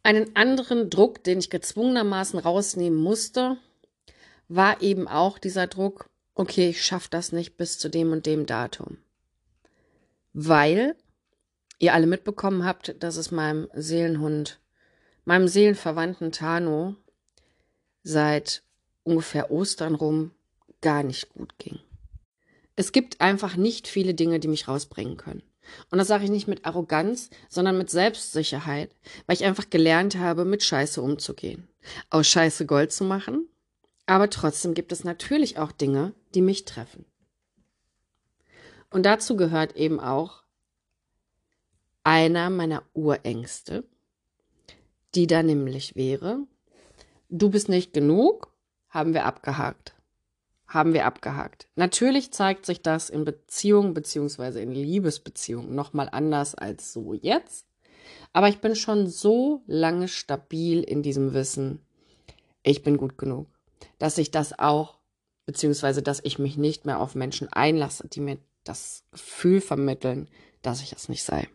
Einen 0.03 0.35
anderen 0.35 0.89
Druck, 0.89 1.23
den 1.25 1.39
ich 1.39 1.51
gezwungenermaßen 1.51 2.39
rausnehmen 2.39 2.99
musste, 2.99 3.59
war 4.49 4.81
eben 4.83 5.07
auch 5.07 5.39
dieser 5.39 5.67
Druck, 5.67 6.09
okay, 6.35 6.71
ich 6.71 6.85
schaffe 6.85 7.09
das 7.11 7.33
nicht 7.33 7.57
bis 7.57 7.79
zu 7.79 7.89
dem 7.89 8.13
und 8.13 8.27
dem 8.27 8.47
Datum. 8.47 8.99
Weil 10.33 10.97
ihr 11.79 11.95
alle 11.95 12.07
mitbekommen 12.07 12.65
habt, 12.65 12.95
dass 13.03 13.17
es 13.17 13.31
meinem 13.31 13.69
Seelenhund, 13.75 14.61
meinem 15.25 15.49
Seelenverwandten 15.49 16.33
Tano 16.33 16.97
seit 18.03 18.63
ungefähr 19.03 19.51
Ostern 19.51 19.95
rum 19.95 20.33
gar 20.81 21.03
nicht 21.03 21.29
gut 21.31 21.59
ging. 21.59 21.79
Es 22.77 22.93
gibt 22.93 23.21
einfach 23.21 23.57
nicht 23.57 23.89
viele 23.89 24.15
Dinge, 24.15 24.41
die 24.41 24.49
mich 24.49 24.69
rausbringen 24.69 25.17
können. 25.17 25.43
Und 25.91 25.99
das 25.99 26.09
sage 26.09 26.25
ich 26.25 26.31
nicht 26.31 26.49
mit 26.49 26.65
Arroganz, 26.65 27.31
sondern 27.49 27.79
mit 27.79 27.91
Selbstsicherheit, 27.91 28.95
weil 29.27 29.37
ich 29.37 29.45
einfach 29.45 29.71
gelernt 29.71 30.17
habe, 30.17 30.45
mit 30.45 30.63
Scheiße 30.63 31.01
umzugehen. 31.01 31.69
Aus 32.11 32.27
Scheiße 32.27 32.67
Gold 32.67 32.93
zu 32.93 33.05
machen. 33.05 33.49
Aber 34.07 34.31
trotzdem 34.31 34.75
gibt 34.75 34.93
es 34.93 35.05
natürlich 35.05 35.59
auch 35.59 35.73
Dinge, 35.73 36.15
die 36.35 36.43
mich 36.43 36.65
treffen. 36.65 37.05
Und 38.91 39.07
dazu 39.07 39.37
gehört 39.37 39.77
eben 39.77 40.01
auch 40.01 40.43
einer 42.03 42.51
meiner 42.51 42.83
Urängste, 42.93 43.85
die 45.15 45.27
da 45.27 45.43
nämlich 45.43 45.97
wäre, 45.97 46.47
du 47.29 47.51
bist 47.51 47.69
nicht 47.69 47.93
genug, 47.93 48.53
haben 48.89 49.15
wir 49.15 49.25
abgehakt. 49.25 49.95
Haben 50.71 50.95
wir 50.95 51.05
abgehakt. 51.05 51.67
Natürlich 51.75 52.33
zeigt 52.33 52.65
sich 52.65 52.81
das 52.81 53.11
in 53.11 53.25
Beziehungen 53.25 53.93
beziehungsweise 53.93 54.61
in 54.61 54.71
Liebesbeziehungen 54.71 55.75
nochmal 55.75 56.09
anders 56.13 56.55
als 56.55 56.93
so 56.93 57.13
jetzt. 57.13 57.67
Aber 58.33 58.49
ich 58.49 58.61
bin 58.61 58.77
schon 58.77 59.09
so 59.09 59.65
lange 59.67 60.07
stabil 60.07 60.85
in 60.85 61.03
diesem 61.03 61.35
Wissen, 61.35 61.85
ich 62.63 62.85
bin 62.85 62.99
gut 62.99 63.19
genug, 63.19 63.49
dass 63.99 64.17
ich 64.17 64.31
das 64.31 64.57
auch, 64.61 65.01
beziehungsweise 65.45 66.03
dass 66.03 66.21
ich 66.23 66.39
mich 66.39 66.57
nicht 66.57 66.87
mehr 66.87 67.01
auf 67.01 67.17
Menschen 67.17 67.53
einlasse, 67.53 68.07
die 68.07 68.21
mir 68.21 68.39
das 68.63 69.03
Gefühl 69.11 69.61
vermitteln, 69.61 70.29
dass 70.63 70.83
ich 70.83 70.93
es 70.93 71.09
nicht 71.09 71.25
sei. 71.25 71.49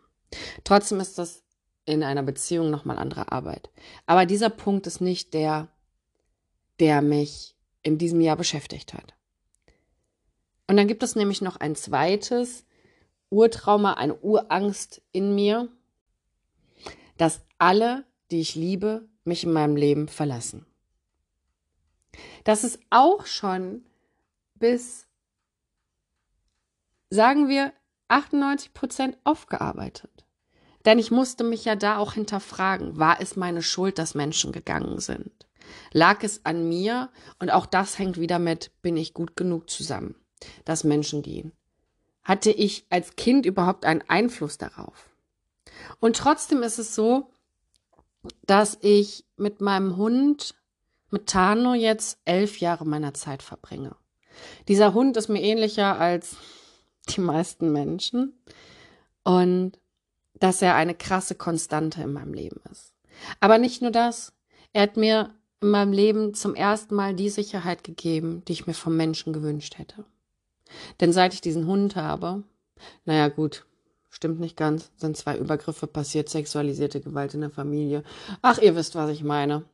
Trotzdem 0.66 1.00
ist 1.00 1.18
das 1.18 1.42
in 1.86 2.04
einer 2.04 2.24
Beziehung 2.24 2.70
nochmal 2.70 2.98
andere 2.98 3.32
Arbeit. 3.32 3.70
Aber 4.08 4.26
dieser 4.26 4.50
Punkt 4.50 4.88
ist 4.88 5.00
nicht 5.00 5.34
der, 5.34 5.70
der 6.82 7.02
mich 7.02 7.55
in 7.86 7.98
diesem 7.98 8.20
Jahr 8.20 8.36
beschäftigt 8.36 8.94
hat. 8.94 9.14
Und 10.68 10.78
dann 10.78 10.88
gibt 10.88 11.04
es 11.04 11.16
nämlich 11.16 11.42
noch 11.42 11.58
ein 11.58 11.76
zweites 11.76 12.66
Urtrauma, 13.30 13.94
eine 13.94 14.16
Urangst 14.16 15.02
in 15.12 15.36
mir, 15.36 15.70
dass 17.18 17.46
alle, 17.60 18.04
die 18.32 18.42
ich 18.42 18.56
liebe, 18.56 19.08
mich 19.24 19.44
in 19.44 19.54
meinem 19.54 19.76
Leben 19.76 20.08
verlassen. 20.08 20.66
Das 22.44 22.64
ist 22.64 22.80
auch 22.90 23.26
schon 23.26 23.86
bis, 24.56 25.08
sagen 27.10 27.48
wir, 27.48 27.72
98 28.08 28.74
Prozent 28.74 29.18
aufgearbeitet. 29.24 30.26
Denn 30.86 31.00
ich 31.00 31.12
musste 31.12 31.44
mich 31.44 31.66
ja 31.66 31.76
da 31.76 31.98
auch 31.98 32.14
hinterfragen, 32.14 32.98
war 32.98 33.20
es 33.20 33.36
meine 33.36 33.62
Schuld, 33.62 33.98
dass 33.98 34.16
Menschen 34.16 34.52
gegangen 34.52 35.00
sind? 35.00 35.46
Lag 35.92 36.24
es 36.24 36.46
an 36.46 36.68
mir? 36.68 37.10
Und 37.40 37.52
auch 37.52 37.66
das 37.66 37.98
hängt 38.00 38.20
wieder 38.20 38.40
mit, 38.40 38.72
bin 38.82 38.98
ich 38.98 39.14
gut 39.14 39.36
genug 39.36 39.70
zusammen, 39.70 40.16
dass 40.66 40.84
Menschen 40.84 41.22
gehen? 41.22 41.52
Hatte 42.24 42.52
ich 42.52 42.86
als 42.90 43.16
Kind 43.16 43.46
überhaupt 43.46 43.86
einen 43.86 44.04
Einfluss 44.08 44.58
darauf? 44.58 45.10
Und 46.00 46.18
trotzdem 46.18 46.64
ist 46.64 46.80
es 46.80 46.96
so, 46.96 47.30
dass 48.46 48.78
ich 48.82 49.26
mit 49.38 49.62
meinem 49.62 49.98
Hund, 49.98 50.56
mit 51.12 51.28
Tano, 51.28 51.74
jetzt 51.74 52.20
elf 52.26 52.60
Jahre 52.60 52.86
meiner 52.86 53.14
Zeit 53.14 53.44
verbringe. 53.44 53.96
Dieser 54.68 54.94
Hund 54.94 55.18
ist 55.18 55.30
mir 55.30 55.42
ähnlicher 55.42 56.00
als 56.00 56.38
die 57.10 57.22
meisten 57.22 57.72
Menschen 57.72 58.34
und 59.24 59.80
dass 60.34 60.62
er 60.62 60.76
eine 60.76 60.96
krasse 60.96 61.36
Konstante 61.36 62.02
in 62.02 62.14
meinem 62.14 62.34
Leben 62.34 62.62
ist. 62.72 62.94
Aber 63.40 63.58
nicht 63.58 63.82
nur 63.82 63.92
das, 63.92 64.34
er 64.74 64.84
hat 64.84 64.98
mir 64.98 65.34
in 65.62 65.70
meinem 65.70 65.94
Leben 65.94 66.34
zum 66.34 66.56
ersten 66.56 66.96
Mal 66.96 67.14
die 67.14 67.30
Sicherheit 67.30 67.84
gegeben, 67.84 68.44
die 68.48 68.54
ich 68.54 68.68
mir 68.68 68.74
vom 68.74 68.96
Menschen 68.96 69.34
gewünscht 69.34 69.78
hätte. 69.78 70.06
Denn 71.00 71.14
seit 71.14 71.34
ich 71.34 71.42
diesen 71.42 71.68
Hund 71.68 71.96
habe, 71.96 72.44
naja 73.06 73.30
gut, 73.30 73.66
stimmt 74.10 74.40
nicht 74.40 74.58
ganz, 74.58 74.92
sind 74.98 75.18
zwei 75.18 75.38
Übergriffe 75.38 75.88
passiert, 75.88 76.30
sexualisierte 76.30 77.02
Gewalt 77.02 77.34
in 77.34 77.42
der 77.42 77.50
Familie. 77.50 78.04
Ach, 78.42 78.58
ihr 78.58 78.76
wisst, 78.76 78.96
was 78.96 79.10
ich 79.10 79.24
meine. 79.24 79.66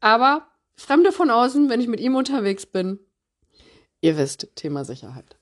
Aber 0.00 0.46
Fremde 0.76 1.10
von 1.10 1.30
außen, 1.30 1.70
wenn 1.70 1.80
ich 1.80 1.88
mit 1.88 2.00
ihm 2.00 2.14
unterwegs 2.14 2.66
bin, 2.66 2.98
ihr 4.00 4.16
wisst, 4.16 4.48
Thema 4.54 4.84
Sicherheit. 4.84 5.36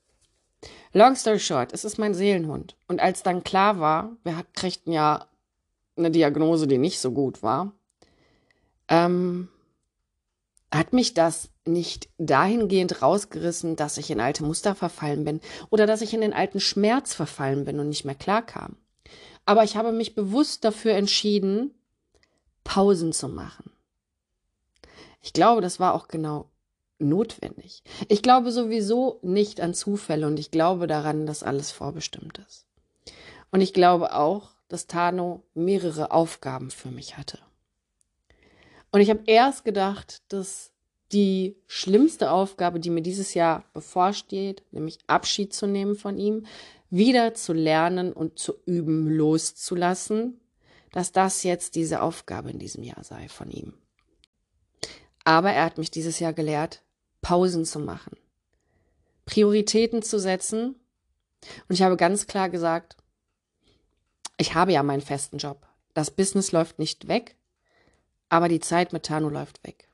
Long 0.92 1.16
story 1.16 1.40
short, 1.40 1.72
es 1.72 1.84
ist 1.84 1.98
mein 1.98 2.14
Seelenhund. 2.14 2.76
Und 2.86 3.00
als 3.00 3.24
dann 3.24 3.42
klar 3.42 3.80
war, 3.80 4.16
wir 4.22 4.44
kriegten 4.54 4.92
ja 4.92 5.28
eine 5.96 6.10
Diagnose, 6.10 6.66
die 6.66 6.78
nicht 6.78 7.00
so 7.00 7.10
gut 7.10 7.42
war, 7.42 7.72
ähm, 8.88 9.48
hat 10.74 10.92
mich 10.92 11.14
das 11.14 11.50
nicht 11.64 12.08
dahingehend 12.18 13.02
rausgerissen, 13.02 13.76
dass 13.76 13.96
ich 13.96 14.10
in 14.10 14.20
alte 14.20 14.44
Muster 14.44 14.74
verfallen 14.74 15.24
bin 15.24 15.40
oder 15.70 15.86
dass 15.86 16.02
ich 16.02 16.14
in 16.14 16.20
den 16.20 16.32
alten 16.32 16.60
Schmerz 16.60 17.14
verfallen 17.14 17.64
bin 17.64 17.78
und 17.78 17.88
nicht 17.88 18.04
mehr 18.04 18.14
klarkam. 18.14 18.76
Aber 19.46 19.64
ich 19.64 19.76
habe 19.76 19.92
mich 19.92 20.14
bewusst 20.14 20.64
dafür 20.64 20.92
entschieden, 20.92 21.74
Pausen 22.64 23.12
zu 23.12 23.28
machen. 23.28 23.70
Ich 25.20 25.32
glaube, 25.32 25.60
das 25.60 25.80
war 25.80 25.94
auch 25.94 26.08
genau 26.08 26.50
notwendig. 26.98 27.82
Ich 28.08 28.22
glaube 28.22 28.52
sowieso 28.52 29.18
nicht 29.22 29.60
an 29.60 29.74
Zufälle 29.74 30.26
und 30.26 30.38
ich 30.38 30.50
glaube 30.50 30.86
daran, 30.86 31.26
dass 31.26 31.42
alles 31.42 31.70
vorbestimmt 31.70 32.38
ist. 32.46 32.66
Und 33.50 33.60
ich 33.60 33.72
glaube 33.72 34.14
auch, 34.14 34.50
dass 34.68 34.86
Tano 34.86 35.44
mehrere 35.54 36.10
Aufgaben 36.10 36.70
für 36.70 36.88
mich 36.88 37.16
hatte. 37.16 37.38
Und 38.94 39.00
ich 39.00 39.10
habe 39.10 39.24
erst 39.26 39.64
gedacht, 39.64 40.22
dass 40.28 40.70
die 41.10 41.56
schlimmste 41.66 42.30
Aufgabe, 42.30 42.78
die 42.78 42.90
mir 42.90 43.02
dieses 43.02 43.34
Jahr 43.34 43.64
bevorsteht, 43.72 44.62
nämlich 44.70 45.00
Abschied 45.08 45.52
zu 45.52 45.66
nehmen 45.66 45.96
von 45.96 46.16
ihm, 46.16 46.46
wieder 46.90 47.34
zu 47.34 47.54
lernen 47.54 48.12
und 48.12 48.38
zu 48.38 48.54
üben, 48.66 49.10
loszulassen, 49.10 50.38
dass 50.92 51.10
das 51.10 51.42
jetzt 51.42 51.74
diese 51.74 52.02
Aufgabe 52.02 52.52
in 52.52 52.60
diesem 52.60 52.84
Jahr 52.84 53.02
sei 53.02 53.28
von 53.28 53.50
ihm. 53.50 53.74
Aber 55.24 55.50
er 55.50 55.64
hat 55.64 55.76
mich 55.76 55.90
dieses 55.90 56.20
Jahr 56.20 56.32
gelehrt, 56.32 56.84
Pausen 57.20 57.64
zu 57.64 57.80
machen, 57.80 58.16
Prioritäten 59.26 60.02
zu 60.02 60.20
setzen. 60.20 60.76
Und 61.68 61.74
ich 61.74 61.82
habe 61.82 61.96
ganz 61.96 62.28
klar 62.28 62.48
gesagt, 62.48 62.96
ich 64.36 64.54
habe 64.54 64.72
ja 64.72 64.84
meinen 64.84 65.02
festen 65.02 65.38
Job. 65.38 65.66
Das 65.94 66.12
Business 66.12 66.52
läuft 66.52 66.78
nicht 66.78 67.08
weg, 67.08 67.34
aber 68.34 68.48
die 68.48 68.58
Zeit 68.58 68.92
mit 68.92 69.04
Tano 69.04 69.28
läuft 69.28 69.64
weg. 69.64 69.88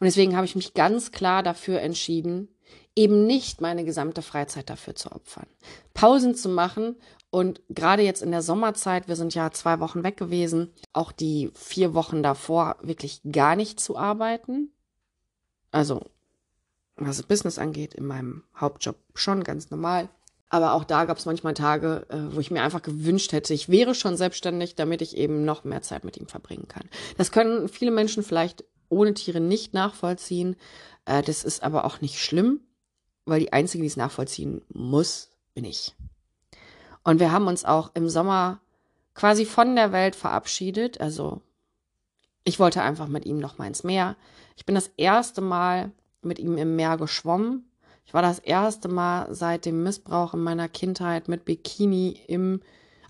Und 0.00 0.04
deswegen 0.04 0.34
habe 0.34 0.46
ich 0.46 0.56
mich 0.56 0.74
ganz 0.74 1.12
klar 1.12 1.44
dafür 1.44 1.80
entschieden, 1.80 2.48
eben 2.96 3.24
nicht 3.24 3.60
meine 3.60 3.84
gesamte 3.84 4.20
Freizeit 4.20 4.68
dafür 4.68 4.96
zu 4.96 5.12
opfern. 5.12 5.46
Pausen 5.94 6.34
zu 6.34 6.48
machen 6.48 6.96
und 7.30 7.62
gerade 7.68 8.02
jetzt 8.02 8.20
in 8.20 8.32
der 8.32 8.42
Sommerzeit, 8.42 9.06
wir 9.06 9.14
sind 9.14 9.32
ja 9.32 9.52
zwei 9.52 9.78
Wochen 9.78 10.02
weg 10.02 10.16
gewesen, 10.16 10.72
auch 10.92 11.12
die 11.12 11.52
vier 11.54 11.94
Wochen 11.94 12.24
davor 12.24 12.78
wirklich 12.82 13.20
gar 13.30 13.54
nicht 13.54 13.78
zu 13.78 13.96
arbeiten. 13.96 14.72
Also, 15.70 16.02
was 16.96 17.22
Business 17.22 17.60
angeht, 17.60 17.94
in 17.94 18.06
meinem 18.06 18.42
Hauptjob 18.56 18.96
schon 19.14 19.44
ganz 19.44 19.70
normal. 19.70 20.08
Aber 20.50 20.74
auch 20.74 20.84
da 20.84 21.04
gab 21.04 21.16
es 21.16 21.26
manchmal 21.26 21.54
Tage, 21.54 22.06
äh, 22.08 22.34
wo 22.34 22.40
ich 22.40 22.50
mir 22.50 22.62
einfach 22.62 22.82
gewünscht 22.82 23.32
hätte, 23.32 23.54
ich 23.54 23.68
wäre 23.68 23.94
schon 23.94 24.16
selbstständig, 24.16 24.74
damit 24.74 25.00
ich 25.00 25.16
eben 25.16 25.44
noch 25.44 25.62
mehr 25.62 25.80
Zeit 25.80 26.04
mit 26.04 26.16
ihm 26.16 26.26
verbringen 26.26 26.66
kann. 26.66 26.88
Das 27.16 27.30
können 27.30 27.68
viele 27.68 27.92
Menschen 27.92 28.24
vielleicht 28.24 28.64
ohne 28.88 29.14
Tiere 29.14 29.40
nicht 29.40 29.72
nachvollziehen. 29.72 30.56
Äh, 31.04 31.22
das 31.22 31.44
ist 31.44 31.62
aber 31.62 31.84
auch 31.84 32.00
nicht 32.00 32.18
schlimm, 32.18 32.60
weil 33.24 33.40
die 33.40 33.52
Einzige, 33.52 33.82
die 33.82 33.88
es 33.88 33.96
nachvollziehen 33.96 34.62
muss, 34.68 35.30
bin 35.54 35.64
ich. 35.64 35.94
Und 37.04 37.20
wir 37.20 37.30
haben 37.30 37.46
uns 37.46 37.64
auch 37.64 37.92
im 37.94 38.08
Sommer 38.08 38.60
quasi 39.14 39.44
von 39.44 39.76
der 39.76 39.92
Welt 39.92 40.16
verabschiedet. 40.16 41.00
Also 41.00 41.42
ich 42.42 42.58
wollte 42.58 42.82
einfach 42.82 43.06
mit 43.06 43.24
ihm 43.24 43.38
noch 43.38 43.56
mal 43.56 43.68
ins 43.68 43.84
Meer. 43.84 44.16
Ich 44.56 44.66
bin 44.66 44.74
das 44.74 44.90
erste 44.96 45.40
Mal 45.40 45.92
mit 46.22 46.40
ihm 46.40 46.58
im 46.58 46.74
Meer 46.74 46.96
geschwommen. 46.96 47.69
Ich 48.06 48.14
war 48.14 48.22
das 48.22 48.38
erste 48.38 48.88
Mal 48.88 49.32
seit 49.34 49.66
dem 49.66 49.82
Missbrauch 49.82 50.34
in 50.34 50.40
meiner 50.40 50.68
Kindheit 50.68 51.28
mit 51.28 51.44
Bikini 51.44 52.20
im 52.26 52.60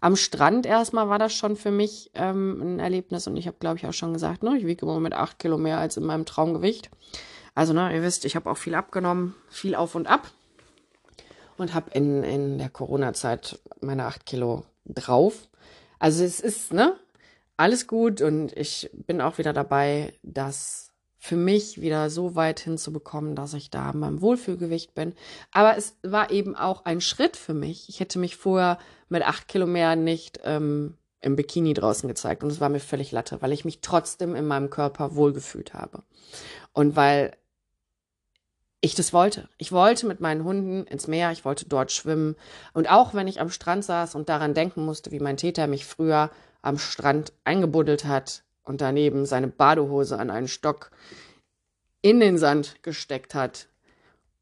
am 0.03 0.17
Strand 0.17 0.65
erstmal 0.65 1.11
war 1.11 1.19
das 1.19 1.35
schon 1.35 1.57
für 1.57 1.71
mich 1.71 2.11
ähm, 2.15 2.61
ein 2.63 2.79
Erlebnis 2.79 3.27
und 3.27 3.37
ich 3.37 3.47
habe, 3.47 3.59
glaube 3.61 3.77
ich, 3.77 3.87
auch 3.87 3.93
schon 3.93 4.15
gesagt, 4.15 4.43
ne, 4.43 4.57
ich 4.57 4.67
wiege 4.67 4.87
im 4.87 4.93
Moment 4.93 5.15
acht 5.15 5.39
Kilo 5.39 5.59
mehr 5.59 5.79
als 5.79 5.99
in 5.99 6.05
meinem 6.05 6.25
Traumgewicht. 6.25 6.91
Also, 7.55 7.75
ne, 7.75 7.95
ihr 7.95 8.03
wisst, 8.03 8.25
ich 8.25 8.35
habe 8.35 8.51
auch 8.51 8.57
viel 8.57 8.75
abgenommen, 8.75 9.35
viel 9.51 9.75
auf 9.75 9.95
und 9.95 10.07
ab 10.07 10.31
und 11.59 11.75
habe 11.75 11.91
in, 11.91 12.25
in 12.25 12.59
der 12.59 12.71
Corona-Zeit 12.71 13.61
meine 13.83 14.07
acht 14.07 14.25
Kilo 14.25 14.65
drauf. 14.87 15.49
Also 15.99 16.25
es 16.25 16.41
ist, 16.41 16.73
ne, 16.73 16.97
alles 17.59 17.87
gut 17.87 18.23
und 18.23 18.57
ich 18.57 18.89
bin 18.95 19.21
auch 19.21 19.37
wieder 19.37 19.53
dabei, 19.53 20.15
das 20.23 20.90
für 21.23 21.37
mich 21.37 21.83
wieder 21.83 22.09
so 22.09 22.35
weit 22.35 22.61
hinzubekommen, 22.61 23.37
dass 23.37 23.53
ich 23.53 23.71
da 23.71 23.91
in 23.91 23.99
meinem 23.99 24.23
Wohlfühlgewicht 24.23 24.95
bin. 24.95 25.13
Aber 25.53 25.77
es 25.77 25.95
war 26.03 26.31
eben 26.31 26.57
auch 26.57 26.87
ein 26.87 27.03
Schritt 27.03 27.37
für 27.37 27.53
mich. 27.53 27.91
Ich 27.91 28.01
hätte 28.01 28.19
mich 28.19 28.37
vorher 28.37 28.79
mit 29.11 29.23
acht 29.23 29.47
Kilo 29.47 29.67
mehr 29.67 29.97
nicht 29.97 30.41
ähm, 30.45 30.95
im 31.21 31.37
Bikini 31.37 31.75
draußen 31.75 32.09
gezeigt 32.09 32.43
und 32.43 32.51
es 32.51 32.59
war 32.59 32.71
mir 32.71 32.81
völlig 32.81 33.13
latte, 33.13 33.43
weil 33.43 33.53
ich 33.53 33.67
mich 33.67 33.83
trotzdem 33.83 34.35
in 34.35 34.47
meinem 34.47 34.71
Körper 34.71 35.15
wohlgefühlt 35.15 35.75
habe. 35.75 36.03
Und 36.73 36.97
weil 36.97 37.37
ich 38.81 38.95
das 38.95 39.13
wollte. 39.13 39.51
Ich 39.59 39.73
wollte 39.73 40.07
mit 40.07 40.21
meinen 40.21 40.43
Hunden 40.43 40.87
ins 40.87 41.07
Meer, 41.07 41.33
ich 41.33 41.45
wollte 41.45 41.69
dort 41.69 41.93
schwimmen. 41.93 42.35
Und 42.73 42.91
auch 42.91 43.13
wenn 43.13 43.29
ich 43.29 43.43
am 43.43 43.51
Strand 43.51 43.85
saß 43.85 44.15
und 44.15 44.31
daran 44.31 44.55
denken 44.55 44.87
musste, 44.87 45.11
wie 45.11 45.21
mein 45.21 45.37
Täter 45.37 45.67
mich 45.67 45.85
früher 45.85 46.31
am 46.63 46.79
Strand 46.79 47.35
eingebuddelt 47.45 48.07
hat 48.07 48.43
und 48.65 48.81
daneben 48.81 49.27
seine 49.27 49.49
Badehose 49.49 50.19
an 50.19 50.31
einen 50.31 50.49
Stock 50.49 50.91
in 52.03 52.21
den 52.21 52.39
Sand 52.39 52.83
gesteckt 52.83 53.35
hat, 53.35 53.69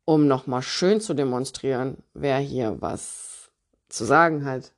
um 0.05 0.27
nochmal 0.27 0.63
schön 0.63 1.01
zu 1.01 1.15
demonstrieren, 1.15 1.99
wer 2.15 2.39
hier 2.39 2.77
was 2.81 3.51
zu 3.89 4.05
sagen 4.05 4.45
hat. 4.45 4.73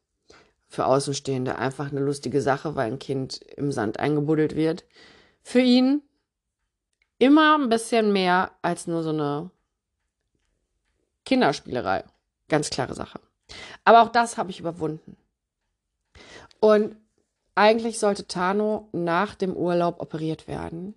Für 0.68 0.86
Außenstehende 0.86 1.56
einfach 1.56 1.90
eine 1.90 2.00
lustige 2.00 2.40
Sache, 2.40 2.76
weil 2.76 2.86
ein 2.86 2.98
Kind 3.00 3.40
im 3.56 3.72
Sand 3.72 3.98
eingebuddelt 3.98 4.54
wird. 4.54 4.84
Für 5.42 5.60
ihn 5.60 6.02
immer 7.18 7.58
ein 7.58 7.68
bisschen 7.68 8.12
mehr 8.12 8.52
als 8.62 8.86
nur 8.86 9.02
so 9.02 9.10
eine 9.10 9.50
Kinderspielerei. 11.24 12.04
Ganz 12.48 12.70
klare 12.70 12.94
Sache. 12.94 13.20
Aber 13.84 14.02
auch 14.02 14.10
das 14.10 14.36
habe 14.36 14.50
ich 14.50 14.60
überwunden. 14.60 15.16
Und 16.60 16.96
eigentlich 17.54 17.98
sollte 17.98 18.26
Tano 18.26 18.88
nach 18.92 19.34
dem 19.34 19.54
Urlaub 19.56 20.00
operiert 20.00 20.48
werden. 20.48 20.94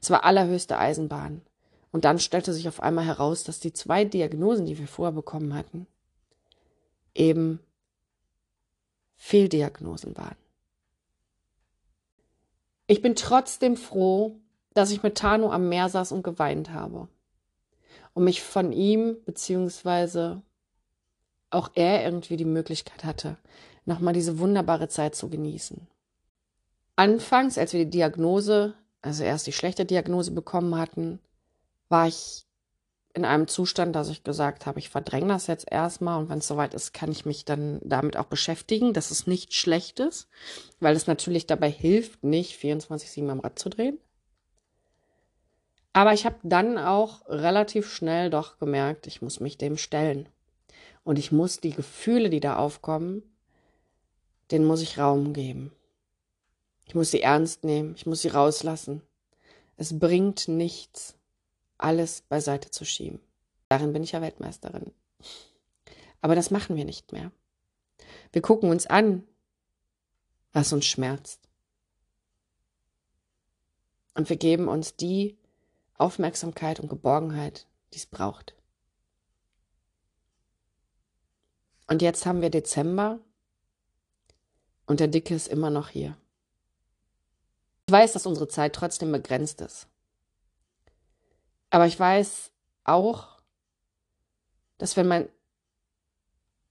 Es 0.00 0.10
war 0.10 0.24
allerhöchste 0.24 0.78
Eisenbahn. 0.78 1.42
Und 1.92 2.04
dann 2.04 2.18
stellte 2.18 2.52
sich 2.52 2.68
auf 2.68 2.80
einmal 2.82 3.06
heraus, 3.06 3.44
dass 3.44 3.60
die 3.60 3.72
zwei 3.72 4.04
Diagnosen, 4.04 4.66
die 4.66 4.78
wir 4.78 4.86
vorher 4.86 5.12
bekommen 5.12 5.54
hatten, 5.54 5.86
eben 7.14 7.60
Fehldiagnosen 9.16 10.16
waren. 10.16 10.36
Ich 12.86 13.02
bin 13.02 13.16
trotzdem 13.16 13.76
froh, 13.76 14.36
dass 14.74 14.90
ich 14.90 15.02
mit 15.02 15.16
Tano 15.16 15.50
am 15.50 15.68
Meer 15.68 15.88
saß 15.88 16.12
und 16.12 16.22
geweint 16.22 16.70
habe. 16.70 17.08
Und 18.12 18.24
mich 18.24 18.42
von 18.42 18.72
ihm, 18.72 19.16
beziehungsweise 19.24 20.42
auch 21.50 21.70
er 21.74 22.04
irgendwie 22.04 22.36
die 22.36 22.44
Möglichkeit 22.44 23.04
hatte, 23.04 23.38
nochmal 23.84 24.14
diese 24.14 24.38
wunderbare 24.38 24.88
Zeit 24.88 25.14
zu 25.14 25.28
genießen. 25.28 25.86
Anfangs, 26.96 27.58
als 27.58 27.74
wir 27.74 27.84
die 27.84 27.90
Diagnose, 27.90 28.74
also 29.02 29.22
erst 29.22 29.46
die 29.46 29.52
schlechte 29.52 29.84
Diagnose 29.84 30.32
bekommen 30.32 30.76
hatten, 30.76 31.20
war 31.90 32.08
ich 32.08 32.46
in 33.12 33.24
einem 33.24 33.48
Zustand, 33.48 33.94
dass 33.94 34.08
ich 34.08 34.24
gesagt 34.24 34.66
habe, 34.66 34.78
ich 34.78 34.90
verdränge 34.90 35.28
das 35.28 35.46
jetzt 35.46 35.70
erstmal 35.70 36.18
und 36.18 36.28
wenn 36.28 36.38
es 36.38 36.48
soweit 36.48 36.74
ist, 36.74 36.92
kann 36.92 37.10
ich 37.10 37.24
mich 37.24 37.44
dann 37.44 37.80
damit 37.82 38.16
auch 38.16 38.26
beschäftigen. 38.26 38.92
Das 38.92 39.10
ist 39.10 39.26
nichts 39.26 39.54
Schlechtes, 39.54 40.28
weil 40.80 40.96
es 40.96 41.06
natürlich 41.06 41.46
dabei 41.46 41.70
hilft, 41.70 42.24
nicht 42.24 42.60
24-7 42.60 43.30
am 43.30 43.40
Rad 43.40 43.58
zu 43.58 43.70
drehen. 43.70 43.98
Aber 45.94 46.12
ich 46.12 46.26
habe 46.26 46.36
dann 46.42 46.76
auch 46.76 47.26
relativ 47.26 47.90
schnell 47.90 48.28
doch 48.28 48.58
gemerkt, 48.58 49.06
ich 49.06 49.22
muss 49.22 49.40
mich 49.40 49.56
dem 49.56 49.78
stellen. 49.78 50.28
Und 51.04 51.18
ich 51.18 51.32
muss 51.32 51.60
die 51.60 51.72
Gefühle, 51.72 52.28
die 52.28 52.40
da 52.40 52.56
aufkommen, 52.56 53.22
denen 54.50 54.66
muss 54.66 54.82
ich 54.82 54.98
Raum 54.98 55.32
geben. 55.32 55.72
Ich 56.86 56.94
muss 56.94 57.10
sie 57.10 57.20
ernst 57.20 57.64
nehmen, 57.64 57.94
ich 57.96 58.06
muss 58.06 58.22
sie 58.22 58.28
rauslassen. 58.28 59.02
Es 59.76 59.98
bringt 59.98 60.48
nichts, 60.48 61.16
alles 61.76 62.22
beiseite 62.22 62.70
zu 62.70 62.84
schieben. 62.84 63.20
Darin 63.68 63.92
bin 63.92 64.02
ich 64.02 64.12
ja 64.12 64.22
Weltmeisterin. 64.22 64.92
Aber 66.20 66.34
das 66.34 66.50
machen 66.50 66.76
wir 66.76 66.84
nicht 66.84 67.12
mehr. 67.12 67.30
Wir 68.32 68.42
gucken 68.42 68.70
uns 68.70 68.86
an, 68.86 69.24
was 70.52 70.72
uns 70.72 70.86
schmerzt. 70.86 71.40
Und 74.14 74.30
wir 74.30 74.36
geben 74.36 74.68
uns 74.68 74.96
die 74.96 75.36
Aufmerksamkeit 75.98 76.80
und 76.80 76.88
Geborgenheit, 76.88 77.66
die 77.92 77.98
es 77.98 78.06
braucht. 78.06 78.54
Und 81.88 82.02
jetzt 82.02 82.26
haben 82.26 82.40
wir 82.40 82.50
Dezember 82.50 83.18
und 84.86 85.00
der 85.00 85.08
Dicke 85.08 85.34
ist 85.34 85.48
immer 85.48 85.70
noch 85.70 85.88
hier. 85.88 86.16
Ich 87.86 87.92
weiß, 87.92 88.14
dass 88.14 88.26
unsere 88.26 88.48
Zeit 88.48 88.74
trotzdem 88.74 89.12
begrenzt 89.12 89.60
ist. 89.60 89.86
Aber 91.70 91.86
ich 91.86 91.98
weiß 91.98 92.50
auch, 92.84 93.28
dass 94.78 94.96
wenn 94.96 95.06
mein 95.06 95.28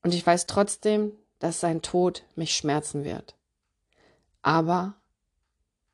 und 0.03 0.13
ich 0.13 0.25
weiß 0.25 0.45
trotzdem, 0.45 1.13
dass 1.39 1.59
sein 1.59 1.81
Tod 1.81 2.23
mich 2.35 2.55
schmerzen 2.55 3.03
wird. 3.03 3.35
Aber 4.41 4.93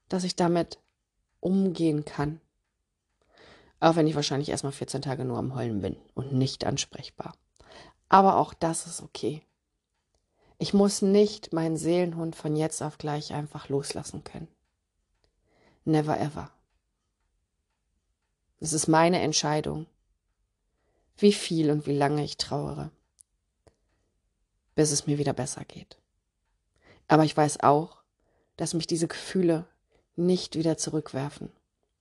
dass 0.09 0.23
ich 0.23 0.35
damit 0.35 0.79
umgehen 1.39 2.03
kann. 2.03 2.41
Auch 3.79 3.95
wenn 3.95 4.07
ich 4.07 4.15
wahrscheinlich 4.15 4.49
erstmal 4.49 4.73
14 4.73 5.01
Tage 5.01 5.23
nur 5.23 5.37
am 5.37 5.55
Heulen 5.55 5.81
bin 5.81 5.95
und 6.13 6.33
nicht 6.33 6.65
ansprechbar. 6.65 7.33
Aber 8.09 8.37
auch 8.37 8.53
das 8.53 8.85
ist 8.87 9.01
okay. 9.01 9.41
Ich 10.57 10.73
muss 10.73 11.01
nicht 11.01 11.53
meinen 11.53 11.77
Seelenhund 11.77 12.35
von 12.35 12.55
jetzt 12.55 12.81
auf 12.83 12.97
gleich 12.97 13.33
einfach 13.33 13.69
loslassen 13.69 14.23
können. 14.23 14.47
Never 15.85 16.19
ever. 16.19 16.51
Es 18.59 18.73
ist 18.73 18.87
meine 18.87 19.21
Entscheidung, 19.21 19.87
wie 21.17 21.33
viel 21.33 21.71
und 21.71 21.87
wie 21.87 21.97
lange 21.97 22.23
ich 22.23 22.37
trauere, 22.37 22.91
bis 24.75 24.91
es 24.91 25.07
mir 25.07 25.17
wieder 25.17 25.33
besser 25.33 25.65
geht. 25.65 25.97
Aber 27.07 27.25
ich 27.25 27.35
weiß 27.35 27.61
auch, 27.61 27.97
dass 28.57 28.73
mich 28.73 28.87
diese 28.87 29.07
Gefühle 29.07 29.65
nicht 30.15 30.55
wieder 30.55 30.77
zurückwerfen 30.77 31.51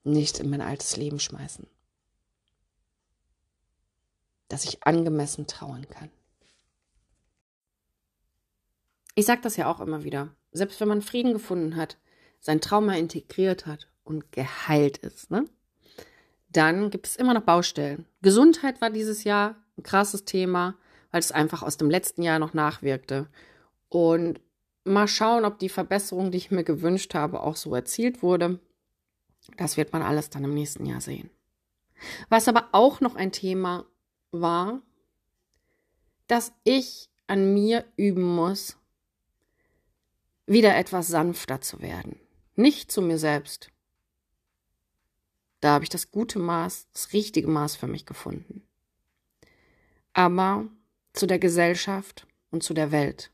nicht 0.03 0.39
in 0.39 0.49
mein 0.49 0.61
altes 0.61 0.97
Leben 0.97 1.19
schmeißen. 1.19 1.67
Dass 4.47 4.65
ich 4.65 4.83
angemessen 4.83 5.47
trauern 5.47 5.87
kann. 5.89 6.09
Ich 9.15 9.25
sage 9.25 9.41
das 9.41 9.57
ja 9.57 9.71
auch 9.71 9.79
immer 9.79 10.03
wieder. 10.03 10.33
Selbst 10.51 10.79
wenn 10.79 10.87
man 10.87 11.01
Frieden 11.01 11.33
gefunden 11.33 11.75
hat, 11.75 11.97
sein 12.41 12.59
Trauma 12.59 12.95
integriert 12.95 13.65
hat 13.65 13.87
und 14.03 14.31
geheilt 14.31 14.97
ist, 14.97 15.31
ne? 15.31 15.45
dann 16.51 16.89
gibt 16.89 17.07
es 17.07 17.15
immer 17.15 17.33
noch 17.33 17.43
Baustellen. 17.43 18.05
Gesundheit 18.21 18.81
war 18.81 18.89
dieses 18.89 19.23
Jahr 19.23 19.55
ein 19.77 19.83
krasses 19.83 20.25
Thema, 20.25 20.75
weil 21.11 21.19
es 21.19 21.31
einfach 21.31 21.63
aus 21.63 21.77
dem 21.77 21.89
letzten 21.89 22.23
Jahr 22.23 22.39
noch 22.39 22.53
nachwirkte. 22.53 23.27
Und 23.89 24.41
mal 24.83 25.07
schauen, 25.07 25.45
ob 25.45 25.59
die 25.59 25.69
Verbesserung, 25.69 26.31
die 26.31 26.37
ich 26.37 26.51
mir 26.51 26.63
gewünscht 26.63 27.13
habe, 27.13 27.41
auch 27.41 27.55
so 27.55 27.73
erzielt 27.73 28.21
wurde. 28.21 28.59
Das 29.57 29.77
wird 29.77 29.93
man 29.93 30.01
alles 30.01 30.29
dann 30.29 30.43
im 30.43 30.53
nächsten 30.53 30.85
Jahr 30.85 31.01
sehen. 31.01 31.29
Was 32.29 32.47
aber 32.47 32.69
auch 32.71 32.99
noch 32.99 33.15
ein 33.15 33.31
Thema 33.31 33.85
war, 34.31 34.81
dass 36.27 36.53
ich 36.63 37.09
an 37.27 37.53
mir 37.53 37.85
üben 37.97 38.23
muss, 38.23 38.77
wieder 40.47 40.75
etwas 40.75 41.07
sanfter 41.07 41.61
zu 41.61 41.81
werden. 41.81 42.19
Nicht 42.61 42.91
zu 42.91 43.01
mir 43.01 43.17
selbst. 43.17 43.71
Da 45.61 45.71
habe 45.71 45.83
ich 45.83 45.89
das 45.89 46.11
gute 46.11 46.37
Maß, 46.37 46.89
das 46.93 47.11
richtige 47.11 47.47
Maß 47.47 47.75
für 47.75 47.87
mich 47.87 48.05
gefunden. 48.05 48.61
Aber 50.13 50.67
zu 51.13 51.25
der 51.25 51.39
Gesellschaft 51.39 52.27
und 52.51 52.61
zu 52.61 52.75
der 52.75 52.91
Welt. 52.91 53.31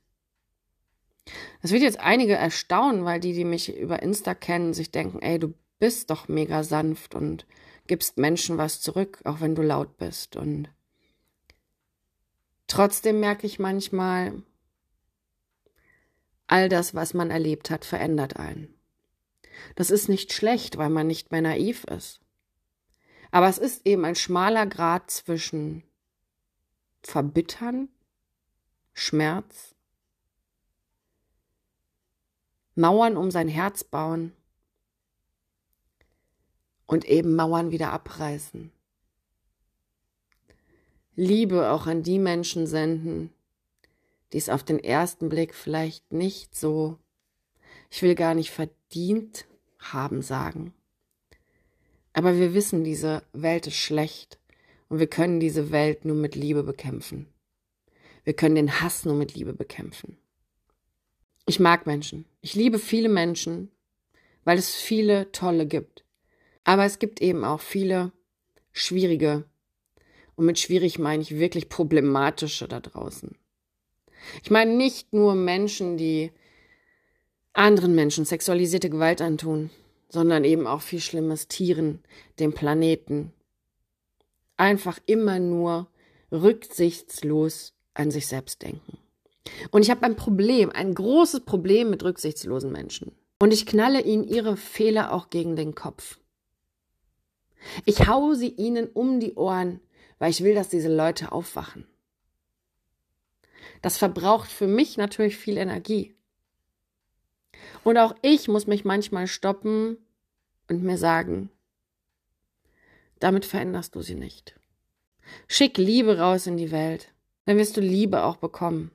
Das 1.61 1.71
wird 1.71 1.81
jetzt 1.81 1.99
einige 1.99 2.35
erstaunen, 2.35 3.03
weil 3.03 3.19
die, 3.19 3.33
die 3.33 3.43
mich 3.43 3.75
über 3.77 4.01
Insta 4.01 4.33
kennen, 4.33 4.73
sich 4.73 4.91
denken, 4.91 5.21
ey, 5.21 5.39
du 5.39 5.53
bist 5.77 6.09
doch 6.09 6.29
mega 6.29 6.63
sanft 6.63 7.13
und 7.13 7.45
gibst 7.85 8.17
Menschen 8.17 8.57
was 8.57 8.79
zurück, 8.79 9.19
auch 9.25 9.41
wenn 9.41 9.55
du 9.55 9.61
laut 9.61 9.97
bist. 9.97 10.37
Und 10.37 10.69
trotzdem 12.67 13.19
merke 13.19 13.45
ich 13.45 13.59
manchmal, 13.59 14.41
all 16.47 16.69
das, 16.69 16.95
was 16.95 17.13
man 17.13 17.29
erlebt 17.29 17.69
hat, 17.69 17.83
verändert 17.83 18.37
einen. 18.37 18.76
Das 19.75 19.89
ist 19.89 20.09
nicht 20.09 20.33
schlecht, 20.33 20.77
weil 20.77 20.89
man 20.89 21.07
nicht 21.07 21.31
mehr 21.31 21.41
naiv 21.41 21.83
ist. 21.85 22.19
Aber 23.31 23.47
es 23.47 23.57
ist 23.57 23.85
eben 23.85 24.05
ein 24.05 24.15
schmaler 24.15 24.65
Grad 24.65 25.11
zwischen 25.11 25.83
Verbittern, 27.03 27.89
Schmerz, 28.93 29.75
Mauern 32.75 33.17
um 33.17 33.31
sein 33.31 33.47
Herz 33.47 33.83
bauen 33.83 34.33
und 36.85 37.05
eben 37.05 37.35
Mauern 37.35 37.71
wieder 37.71 37.91
abreißen. 37.91 38.71
Liebe 41.15 41.71
auch 41.71 41.87
an 41.87 42.03
die 42.03 42.19
Menschen 42.19 42.67
senden, 42.67 43.33
die 44.31 44.37
es 44.37 44.49
auf 44.49 44.63
den 44.63 44.77
ersten 44.79 45.29
Blick 45.29 45.55
vielleicht 45.55 46.11
nicht 46.13 46.55
so, 46.55 46.99
ich 47.89 48.03
will 48.03 48.13
gar 48.13 48.35
nicht 48.35 48.51
verdient 48.87 49.45
haben 49.79 50.21
sagen. 50.21 50.73
Aber 52.13 52.37
wir 52.37 52.53
wissen, 52.53 52.83
diese 52.83 53.23
Welt 53.33 53.67
ist 53.67 53.75
schlecht 53.75 54.39
und 54.89 54.99
wir 54.99 55.07
können 55.07 55.39
diese 55.39 55.71
Welt 55.71 56.05
nur 56.05 56.15
mit 56.15 56.35
Liebe 56.35 56.63
bekämpfen. 56.63 57.27
Wir 58.23 58.33
können 58.33 58.55
den 58.55 58.81
Hass 58.81 59.05
nur 59.05 59.15
mit 59.15 59.35
Liebe 59.35 59.53
bekämpfen. 59.53 60.17
Ich 61.45 61.59
mag 61.59 61.85
Menschen. 61.85 62.25
Ich 62.41 62.55
liebe 62.55 62.79
viele 62.79 63.09
Menschen, 63.09 63.71
weil 64.43 64.57
es 64.57 64.75
viele 64.75 65.31
tolle 65.31 65.67
gibt. 65.67 66.03
Aber 66.63 66.85
es 66.85 66.99
gibt 66.99 67.21
eben 67.21 67.45
auch 67.45 67.61
viele 67.61 68.11
schwierige. 68.71 69.45
Und 70.35 70.45
mit 70.45 70.59
schwierig 70.59 70.99
meine 70.99 71.21
ich 71.21 71.37
wirklich 71.37 71.69
problematische 71.69 72.67
da 72.67 72.79
draußen. 72.79 73.37
Ich 74.43 74.51
meine 74.51 74.75
nicht 74.75 75.13
nur 75.13 75.35
Menschen, 75.35 75.97
die 75.97 76.31
anderen 77.57 77.95
Menschen 77.95 78.25
sexualisierte 78.25 78.89
Gewalt 78.89 79.21
antun, 79.21 79.69
sondern 80.09 80.43
eben 80.43 80.67
auch 80.67 80.81
viel 80.81 81.01
Schlimmes 81.01 81.47
Tieren, 81.47 81.99
dem 82.39 82.53
Planeten. 82.53 83.33
Einfach 84.57 84.99
immer 85.05 85.39
nur 85.39 85.87
rücksichtslos 86.31 87.73
an 87.93 88.11
sich 88.11 88.27
selbst 88.27 88.61
denken. 88.61 88.97
Und 89.71 89.81
ich 89.81 89.89
habe 89.89 90.03
ein 90.03 90.15
Problem, 90.15 90.71
ein 90.71 90.93
großes 90.93 91.41
Problem 91.41 91.89
mit 91.89 92.03
rücksichtslosen 92.03 92.71
Menschen. 92.71 93.13
Und 93.39 93.53
ich 93.53 93.65
knalle 93.65 94.01
ihnen 94.01 94.23
ihre 94.23 94.57
Fehler 94.57 95.13
auch 95.13 95.29
gegen 95.29 95.55
den 95.55 95.73
Kopf. 95.73 96.19
Ich 97.85 98.07
hau 98.07 98.33
sie 98.33 98.49
ihnen 98.49 98.87
um 98.87 99.19
die 99.19 99.33
Ohren, 99.33 99.79
weil 100.19 100.31
ich 100.31 100.43
will, 100.43 100.55
dass 100.55 100.69
diese 100.69 100.93
Leute 100.93 101.31
aufwachen. 101.31 101.87
Das 103.81 103.97
verbraucht 103.97 104.51
für 104.51 104.67
mich 104.67 104.97
natürlich 104.97 105.37
viel 105.37 105.57
Energie. 105.57 106.16
Und 107.83 107.97
auch 107.97 108.15
ich 108.21 108.47
muss 108.47 108.67
mich 108.67 108.85
manchmal 108.85 109.27
stoppen 109.27 109.97
und 110.67 110.83
mir 110.83 110.97
sagen, 110.97 111.49
damit 113.19 113.45
veränderst 113.45 113.95
du 113.95 114.01
sie 114.01 114.15
nicht. 114.15 114.55
Schick 115.47 115.77
Liebe 115.77 116.19
raus 116.19 116.47
in 116.47 116.57
die 116.57 116.71
Welt, 116.71 117.13
dann 117.45 117.57
wirst 117.57 117.77
du 117.77 117.81
Liebe 117.81 118.23
auch 118.23 118.37
bekommen. 118.37 118.91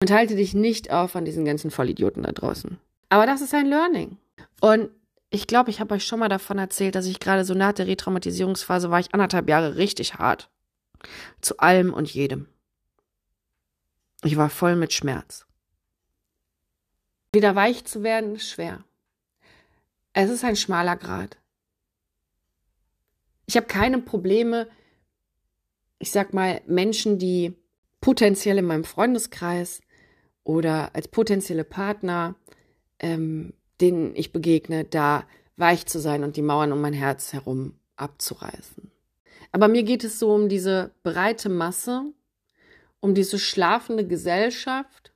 Und 0.00 0.10
halte 0.10 0.36
dich 0.36 0.54
nicht 0.54 0.90
auf 0.90 1.16
an 1.16 1.24
diesen 1.24 1.44
ganzen 1.44 1.70
Vollidioten 1.70 2.22
da 2.22 2.32
draußen. 2.32 2.78
Aber 3.08 3.24
das 3.24 3.40
ist 3.40 3.54
ein 3.54 3.66
Learning. 3.66 4.18
Und 4.60 4.90
ich 5.30 5.46
glaube, 5.46 5.70
ich 5.70 5.80
habe 5.80 5.94
euch 5.94 6.04
schon 6.04 6.18
mal 6.18 6.28
davon 6.28 6.58
erzählt, 6.58 6.94
dass 6.94 7.06
ich 7.06 7.18
gerade 7.18 7.44
so 7.44 7.54
nach 7.54 7.72
der 7.72 7.86
Retraumatisierungsphase 7.86 8.90
war 8.90 9.00
ich 9.00 9.14
anderthalb 9.14 9.48
Jahre 9.48 9.76
richtig 9.76 10.14
hart. 10.14 10.50
Zu 11.40 11.58
allem 11.58 11.92
und 11.92 12.12
jedem. 12.12 12.46
Ich 14.22 14.36
war 14.36 14.50
voll 14.50 14.76
mit 14.76 14.92
Schmerz. 14.92 15.45
Wieder 17.36 17.54
weich 17.54 17.84
zu 17.84 18.02
werden 18.02 18.36
ist 18.36 18.48
schwer. 18.48 18.82
Es 20.14 20.30
ist 20.30 20.42
ein 20.42 20.56
schmaler 20.56 20.96
Grad. 20.96 21.36
Ich 23.44 23.58
habe 23.58 23.66
keine 23.66 23.98
Probleme, 23.98 24.68
ich 25.98 26.12
sag 26.12 26.32
mal, 26.32 26.62
Menschen, 26.66 27.18
die 27.18 27.54
potenziell 28.00 28.56
in 28.56 28.64
meinem 28.64 28.84
Freundeskreis 28.84 29.82
oder 30.44 30.94
als 30.94 31.08
potenzielle 31.08 31.64
Partner, 31.64 32.36
ähm, 33.00 33.52
denen 33.82 34.16
ich 34.16 34.32
begegne, 34.32 34.84
da 34.84 35.26
weich 35.58 35.84
zu 35.84 36.00
sein 36.00 36.24
und 36.24 36.38
die 36.38 36.42
Mauern 36.42 36.72
um 36.72 36.80
mein 36.80 36.94
Herz 36.94 37.34
herum 37.34 37.78
abzureißen. 37.96 38.90
Aber 39.52 39.68
mir 39.68 39.82
geht 39.82 40.04
es 40.04 40.18
so 40.18 40.34
um 40.34 40.48
diese 40.48 40.90
breite 41.02 41.50
Masse, 41.50 42.14
um 43.00 43.14
diese 43.14 43.38
schlafende 43.38 44.06
Gesellschaft, 44.06 45.12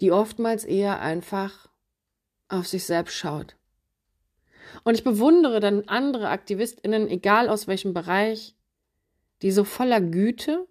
die 0.00 0.12
oftmals 0.12 0.64
eher 0.64 1.00
einfach 1.00 1.68
auf 2.48 2.66
sich 2.66 2.84
selbst 2.84 3.14
schaut. 3.14 3.56
Und 4.84 4.94
ich 4.94 5.04
bewundere 5.04 5.60
dann 5.60 5.88
andere 5.88 6.28
Aktivistinnen, 6.28 7.08
egal 7.08 7.48
aus 7.48 7.66
welchem 7.66 7.92
Bereich, 7.92 8.54
die 9.42 9.50
so 9.50 9.64
voller 9.64 10.00
Güte, 10.00 10.66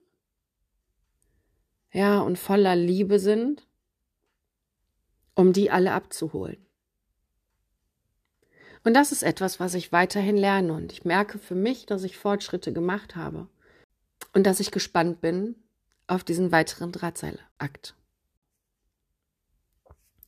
ja, 1.91 2.19
und 2.19 2.37
voller 2.37 2.75
Liebe 2.75 3.19
sind, 3.19 3.67
um 5.35 5.53
die 5.53 5.71
alle 5.71 5.93
abzuholen. 5.93 6.65
Und 8.83 8.93
das 8.93 9.11
ist 9.11 9.23
etwas, 9.23 9.59
was 9.59 9.73
ich 9.73 9.91
weiterhin 9.91 10.37
lerne 10.37 10.73
und 10.73 10.91
ich 10.91 11.03
merke 11.03 11.37
für 11.37 11.55
mich, 11.55 11.85
dass 11.85 12.03
ich 12.03 12.17
Fortschritte 12.17 12.71
gemacht 12.71 13.15
habe 13.15 13.47
und 14.33 14.45
dass 14.45 14.59
ich 14.59 14.71
gespannt 14.71 15.21
bin 15.21 15.55
auf 16.07 16.23
diesen 16.23 16.51
weiteren 16.51 16.91
Drahtseilakt. 16.91 17.95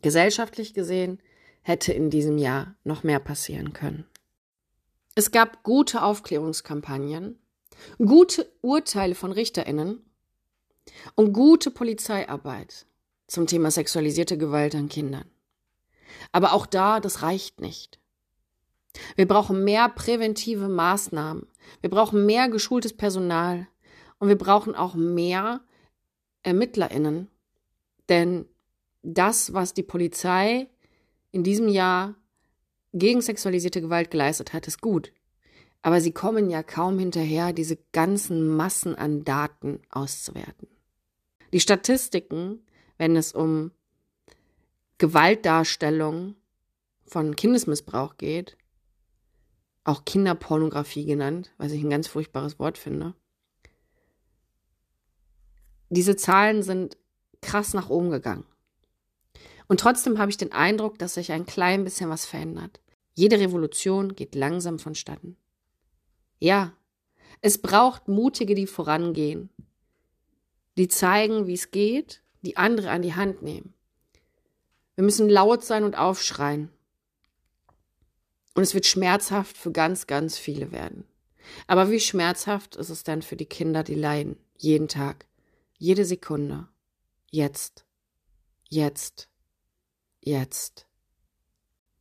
Gesellschaftlich 0.02 0.74
gesehen 0.74 1.20
hätte 1.62 1.94
in 1.94 2.10
diesem 2.10 2.38
Jahr 2.38 2.76
noch 2.84 3.04
mehr 3.04 3.20
passieren 3.20 3.74
können. 3.74 4.06
Es 5.16 5.32
gab 5.32 5.64
gute 5.64 6.04
Aufklärungskampagnen, 6.04 7.38
gute 7.98 8.52
Urteile 8.62 9.16
von 9.16 9.32
Richterinnen 9.32 10.04
und 11.16 11.34
gute 11.34 11.70
Polizeiarbeit 11.72 12.86
zum 13.28 13.48
Thema 13.48 13.72
sexualisierte 13.72 14.38
Gewalt 14.38 14.76
an 14.76 14.90
Kindern. 14.90 15.26
Aber 16.32 16.54
auch 16.54 16.66
da, 16.66 17.00
das 17.00 17.22
reicht 17.22 17.62
nicht. 17.62 18.00
Wir 19.16 19.28
brauchen 19.28 19.64
mehr 19.64 19.90
präventive 19.90 20.68
Maßnahmen. 20.68 21.48
Wir 21.80 21.90
brauchen 21.90 22.26
mehr 22.26 22.50
geschultes 22.50 22.96
Personal. 22.96 23.68
Und 24.20 24.28
wir 24.28 24.38
brauchen 24.38 24.76
auch 24.76 24.94
mehr 24.94 25.62
ErmittlerInnen. 26.44 27.30
Denn 28.10 28.46
das, 29.04 29.54
was 29.54 29.74
die 29.74 29.84
Polizei 29.84 30.68
in 31.32 31.44
diesem 31.44 31.68
Jahr 31.68 32.16
gegen 32.94 33.22
sexualisierte 33.22 33.82
Gewalt 33.82 34.12
geleistet 34.12 34.54
hat, 34.54 34.68
ist 34.68 34.82
gut. 34.82 35.14
Aber 35.82 36.02
sie 36.02 36.12
kommen 36.12 36.50
ja 36.50 36.62
kaum 36.62 37.00
hinterher, 37.00 37.54
diese 37.54 37.78
ganzen 37.92 38.48
Massen 38.48 38.96
an 38.96 39.24
Daten 39.24 39.80
auszuwerten. 39.90 40.68
Die 41.54 41.60
Statistiken, 41.60 42.60
wenn 42.98 43.16
es 43.16 43.34
um 43.34 43.72
Gewaltdarstellung 45.00 46.36
von 47.04 47.36
Kindesmissbrauch 47.36 48.18
geht, 48.18 48.58
auch 49.84 50.06
Kinderpornografie 50.06 51.06
genannt, 51.06 51.52
was 51.58 51.72
ich 51.72 51.84
ein 51.84 51.90
ganz 51.90 52.08
furchtbares 52.08 52.60
Wort 52.60 52.78
finde. 52.78 53.16
Diese 55.90 56.16
Zahlen 56.16 56.62
sind 56.62 56.98
krass 57.42 57.74
nach 57.74 57.90
oben 57.90 58.12
gegangen. 58.12 58.46
Und 59.72 59.80
trotzdem 59.80 60.20
habe 60.20 60.30
ich 60.30 60.36
den 60.36 60.52
Eindruck, 60.52 61.00
dass 61.00 61.14
sich 61.14 61.32
ein 61.32 61.46
klein 61.46 61.86
bisschen 61.86 62.10
was 62.10 62.26
verändert. 62.26 62.82
Jede 63.14 63.40
Revolution 63.40 64.18
geht 64.18 64.36
langsam 64.36 64.80
vonstatten. 64.80 65.38
Ja, 66.40 66.74
es 67.40 67.58
braucht 67.58 68.10
Mutige, 68.10 68.54
die 68.54 68.68
vorangehen, 68.68 69.50
die 70.78 70.90
zeigen, 70.90 71.48
wie 71.48 71.54
es 71.54 71.72
geht, 71.72 72.22
die 72.42 72.58
andere 72.58 72.90
an 72.90 73.02
die 73.02 73.16
Hand 73.16 73.44
nehmen. 73.44 73.74
Wir 74.96 75.06
müssen 75.06 75.30
laut 75.30 75.64
sein 75.64 75.86
und 75.86 75.98
aufschreien. 75.98 76.68
Und 78.56 78.64
es 78.64 78.74
wird 78.74 78.86
schmerzhaft 78.86 79.56
für 79.56 79.72
ganz, 79.72 80.06
ganz 80.06 80.38
viele 80.38 80.74
werden. 80.74 81.06
Aber 81.68 81.90
wie 81.90 82.02
schmerzhaft 82.02 82.76
ist 82.76 82.90
es 82.90 83.04
dann 83.04 83.22
für 83.22 83.38
die 83.38 83.46
Kinder, 83.46 83.84
die 83.84 83.96
leiden, 83.96 84.36
jeden 84.58 84.90
Tag, 84.90 85.28
jede 85.78 86.04
Sekunde, 86.04 86.68
jetzt, 87.30 87.86
jetzt 88.68 89.31
jetzt. 90.22 90.88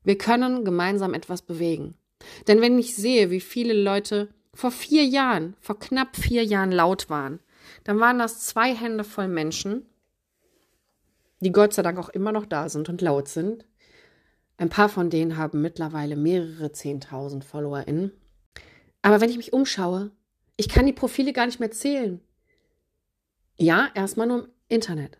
Wir 0.05 0.17
können 0.17 0.65
gemeinsam 0.65 1.15
etwas 1.15 1.43
bewegen. 1.43 1.95
Denn 2.47 2.61
wenn 2.61 2.79
ich 2.79 2.95
sehe, 2.95 3.31
wie 3.31 3.41
viele 3.41 3.73
Leute 3.73 4.29
vor 4.55 4.71
vier 4.71 5.05
Jahren, 5.05 5.55
vor 5.61 5.79
knapp 5.79 6.17
vier 6.17 6.45
Jahren 6.45 6.73
laut 6.73 7.09
waren, 7.11 7.41
dann 7.85 8.01
waren 8.01 8.19
das 8.19 8.41
zwei 8.41 8.75
Hände 8.75 9.05
voll 9.05 9.29
Menschen, 9.29 9.87
die 11.41 11.53
Gott 11.53 11.73
sei 11.73 11.83
Dank 11.83 11.99
auch 11.99 12.11
immer 12.11 12.33
noch 12.33 12.47
da 12.47 12.69
sind 12.69 12.89
und 12.89 13.01
laut 13.01 13.29
sind. 13.29 13.65
Ein 14.59 14.69
paar 14.69 14.91
von 14.91 15.09
denen 15.09 15.39
haben 15.39 15.63
mittlerweile 15.63 16.17
mehrere 16.17 16.73
Zehntausend 16.73 17.45
FollowerInnen. 17.45 18.13
Aber 19.01 19.21
wenn 19.21 19.31
ich 19.31 19.39
mich 19.39 19.55
umschaue, 19.55 20.11
ich 20.57 20.69
kann 20.69 20.85
die 20.85 20.93
Profile 20.93 21.33
gar 21.33 21.47
nicht 21.47 21.61
mehr 21.61 21.71
zählen. 21.71 22.21
Ja, 23.57 23.89
erstmal 23.95 24.27
nur 24.27 24.45
im 24.45 24.49
Internet. 24.69 25.20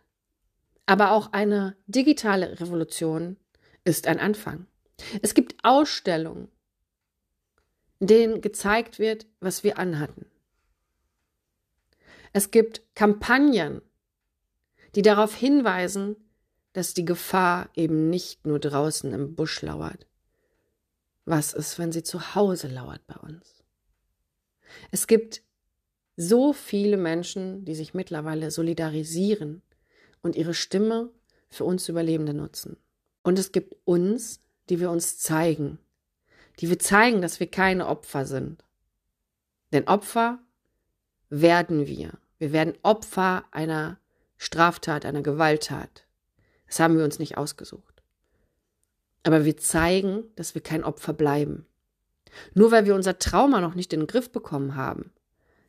Aber 0.85 1.11
auch 1.11 1.31
eine 1.31 1.75
digitale 1.87 2.59
Revolution 2.59 3.37
ist 3.83 4.07
ein 4.07 4.19
Anfang. 4.19 4.67
Es 5.21 5.33
gibt 5.33 5.55
Ausstellungen 5.63 6.49
denen 8.01 8.41
gezeigt 8.41 8.99
wird, 8.99 9.27
was 9.39 9.63
wir 9.63 9.77
anhatten. 9.77 10.25
Es 12.33 12.51
gibt 12.51 12.81
Kampagnen, 12.95 13.81
die 14.95 15.03
darauf 15.03 15.35
hinweisen, 15.35 16.15
dass 16.73 16.93
die 16.93 17.05
Gefahr 17.05 17.69
eben 17.75 18.09
nicht 18.09 18.45
nur 18.45 18.59
draußen 18.59 19.13
im 19.13 19.35
Busch 19.35 19.61
lauert. 19.61 20.07
Was 21.25 21.53
ist, 21.53 21.77
wenn 21.77 21.91
sie 21.91 22.03
zu 22.03 22.33
Hause 22.33 22.67
lauert 22.67 23.05
bei 23.05 23.15
uns? 23.15 23.63
Es 24.89 25.05
gibt 25.05 25.43
so 26.17 26.53
viele 26.53 26.97
Menschen, 26.97 27.65
die 27.65 27.75
sich 27.75 27.93
mittlerweile 27.93 28.49
solidarisieren 28.49 29.61
und 30.21 30.35
ihre 30.35 30.53
Stimme 30.53 31.09
für 31.49 31.65
uns 31.65 31.89
Überlebende 31.89 32.33
nutzen. 32.33 32.77
Und 33.23 33.37
es 33.37 33.51
gibt 33.51 33.75
uns, 33.85 34.39
die 34.69 34.79
wir 34.79 34.89
uns 34.89 35.17
zeigen, 35.17 35.79
die 36.59 36.69
wir 36.69 36.79
zeigen, 36.79 37.21
dass 37.21 37.39
wir 37.39 37.47
keine 37.47 37.87
Opfer 37.87 38.25
sind. 38.25 38.63
Denn 39.73 39.87
Opfer 39.87 40.39
werden 41.29 41.87
wir. 41.87 42.17
Wir 42.39 42.51
werden 42.51 42.73
Opfer 42.83 43.45
einer 43.51 43.99
Straftat, 44.37 45.05
einer 45.05 45.21
Gewalttat. 45.21 46.05
Das 46.67 46.79
haben 46.79 46.97
wir 46.97 47.03
uns 47.03 47.19
nicht 47.19 47.37
ausgesucht. 47.37 48.01
Aber 49.23 49.45
wir 49.45 49.57
zeigen, 49.57 50.23
dass 50.35 50.55
wir 50.55 50.61
kein 50.61 50.83
Opfer 50.83 51.13
bleiben. 51.13 51.65
Nur 52.53 52.71
weil 52.71 52.85
wir 52.85 52.95
unser 52.95 53.19
Trauma 53.19 53.61
noch 53.61 53.75
nicht 53.75 53.93
in 53.93 54.01
den 54.01 54.07
Griff 54.07 54.31
bekommen 54.31 54.75
haben. 54.75 55.11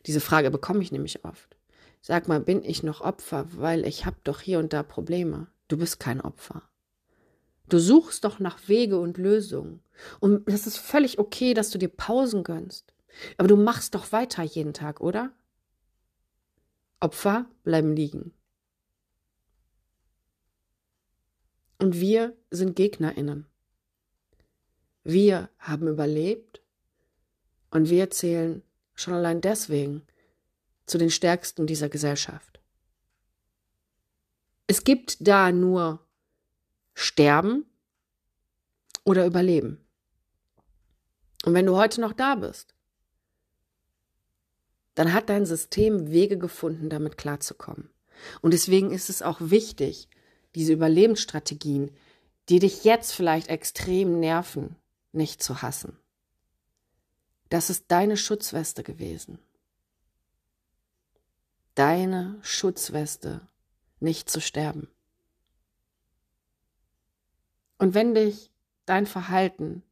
Diese 0.06 0.20
Frage 0.20 0.50
bekomme 0.50 0.82
ich 0.82 0.92
nämlich 0.92 1.24
oft. 1.24 1.56
Sag 2.04 2.26
mal, 2.26 2.40
bin 2.40 2.64
ich 2.64 2.82
noch 2.82 3.00
Opfer, 3.00 3.46
weil 3.56 3.86
ich 3.86 4.04
habe 4.04 4.16
doch 4.24 4.40
hier 4.40 4.58
und 4.58 4.72
da 4.72 4.82
Probleme. 4.82 5.46
Du 5.68 5.78
bist 5.78 6.00
kein 6.00 6.20
Opfer. 6.20 6.68
Du 7.68 7.78
suchst 7.78 8.24
doch 8.24 8.40
nach 8.40 8.68
Wege 8.68 8.98
und 8.98 9.18
Lösungen. 9.18 9.80
Und 10.18 10.48
das 10.48 10.66
ist 10.66 10.78
völlig 10.78 11.20
okay, 11.20 11.54
dass 11.54 11.70
du 11.70 11.78
dir 11.78 11.88
Pausen 11.88 12.42
gönnst. 12.42 12.92
Aber 13.36 13.46
du 13.46 13.56
machst 13.56 13.94
doch 13.94 14.10
weiter 14.10 14.42
jeden 14.42 14.74
Tag, 14.74 15.00
oder? 15.00 15.32
Opfer 16.98 17.46
bleiben 17.62 17.94
liegen. 17.94 18.32
Und 21.78 22.00
wir 22.00 22.36
sind 22.50 22.74
Gegnerinnen. 22.74 23.46
Wir 25.04 25.50
haben 25.58 25.86
überlebt 25.86 26.62
und 27.70 27.90
wir 27.90 28.10
zählen 28.10 28.62
schon 28.94 29.14
allein 29.14 29.40
deswegen 29.40 30.02
zu 30.86 30.98
den 30.98 31.10
Stärksten 31.10 31.66
dieser 31.66 31.88
Gesellschaft. 31.88 32.60
Es 34.66 34.84
gibt 34.84 35.16
da 35.26 35.52
nur 35.52 36.00
Sterben 36.94 37.66
oder 39.04 39.26
Überleben. 39.26 39.84
Und 41.44 41.54
wenn 41.54 41.66
du 41.66 41.76
heute 41.76 42.00
noch 42.00 42.12
da 42.12 42.36
bist, 42.36 42.74
dann 44.94 45.12
hat 45.12 45.28
dein 45.28 45.46
System 45.46 46.10
Wege 46.10 46.38
gefunden, 46.38 46.90
damit 46.90 47.16
klarzukommen. 47.16 47.90
Und 48.40 48.52
deswegen 48.52 48.92
ist 48.92 49.08
es 49.10 49.22
auch 49.22 49.38
wichtig, 49.40 50.08
diese 50.54 50.72
Überlebensstrategien, 50.74 51.90
die 52.48 52.58
dich 52.58 52.84
jetzt 52.84 53.12
vielleicht 53.12 53.48
extrem 53.48 54.20
nerven, 54.20 54.76
nicht 55.12 55.42
zu 55.42 55.62
hassen. 55.62 55.96
Das 57.48 57.70
ist 57.70 57.86
deine 57.88 58.16
Schutzweste 58.16 58.82
gewesen. 58.82 59.38
Deine 61.74 62.38
Schutzweste, 62.42 63.40
nicht 63.98 64.28
zu 64.28 64.40
sterben. 64.40 64.88
Und 67.78 67.94
wenn 67.94 68.14
dich 68.14 68.50
dein 68.84 69.06
Verhalten, 69.06 69.82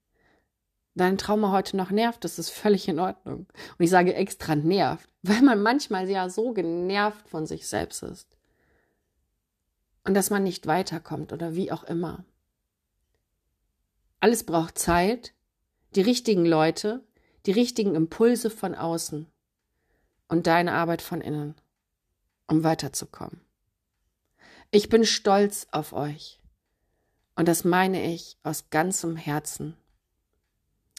dein 0.94 1.18
Trauma 1.18 1.52
heute 1.52 1.76
noch 1.76 1.90
nervt, 1.90 2.22
das 2.22 2.38
ist 2.38 2.50
völlig 2.50 2.86
in 2.86 3.00
Ordnung. 3.00 3.46
Und 3.78 3.84
ich 3.84 3.90
sage 3.90 4.14
extra 4.14 4.54
nervt, 4.54 5.08
weil 5.22 5.42
man 5.42 5.62
manchmal 5.62 6.08
ja 6.08 6.28
so 6.28 6.52
genervt 6.52 7.28
von 7.28 7.46
sich 7.46 7.66
selbst 7.66 8.02
ist. 8.02 8.36
Und 10.04 10.14
dass 10.14 10.30
man 10.30 10.42
nicht 10.42 10.66
weiterkommt 10.66 11.32
oder 11.32 11.54
wie 11.54 11.72
auch 11.72 11.84
immer. 11.84 12.24
Alles 14.20 14.44
braucht 14.44 14.78
Zeit, 14.78 15.32
die 15.94 16.02
richtigen 16.02 16.44
Leute, 16.44 17.02
die 17.46 17.52
richtigen 17.52 17.94
Impulse 17.94 18.50
von 18.50 18.74
außen 18.74 19.26
und 20.28 20.46
deine 20.46 20.72
Arbeit 20.72 21.02
von 21.02 21.20
innen, 21.22 21.54
um 22.50 22.64
weiterzukommen. 22.64 23.40
Ich 24.70 24.88
bin 24.88 25.06
stolz 25.06 25.66
auf 25.70 25.92
euch. 25.92 26.40
Und 27.36 27.48
das 27.48 27.64
meine 27.64 28.12
ich 28.12 28.36
aus 28.42 28.70
ganzem 28.70 29.16
Herzen. 29.16 29.76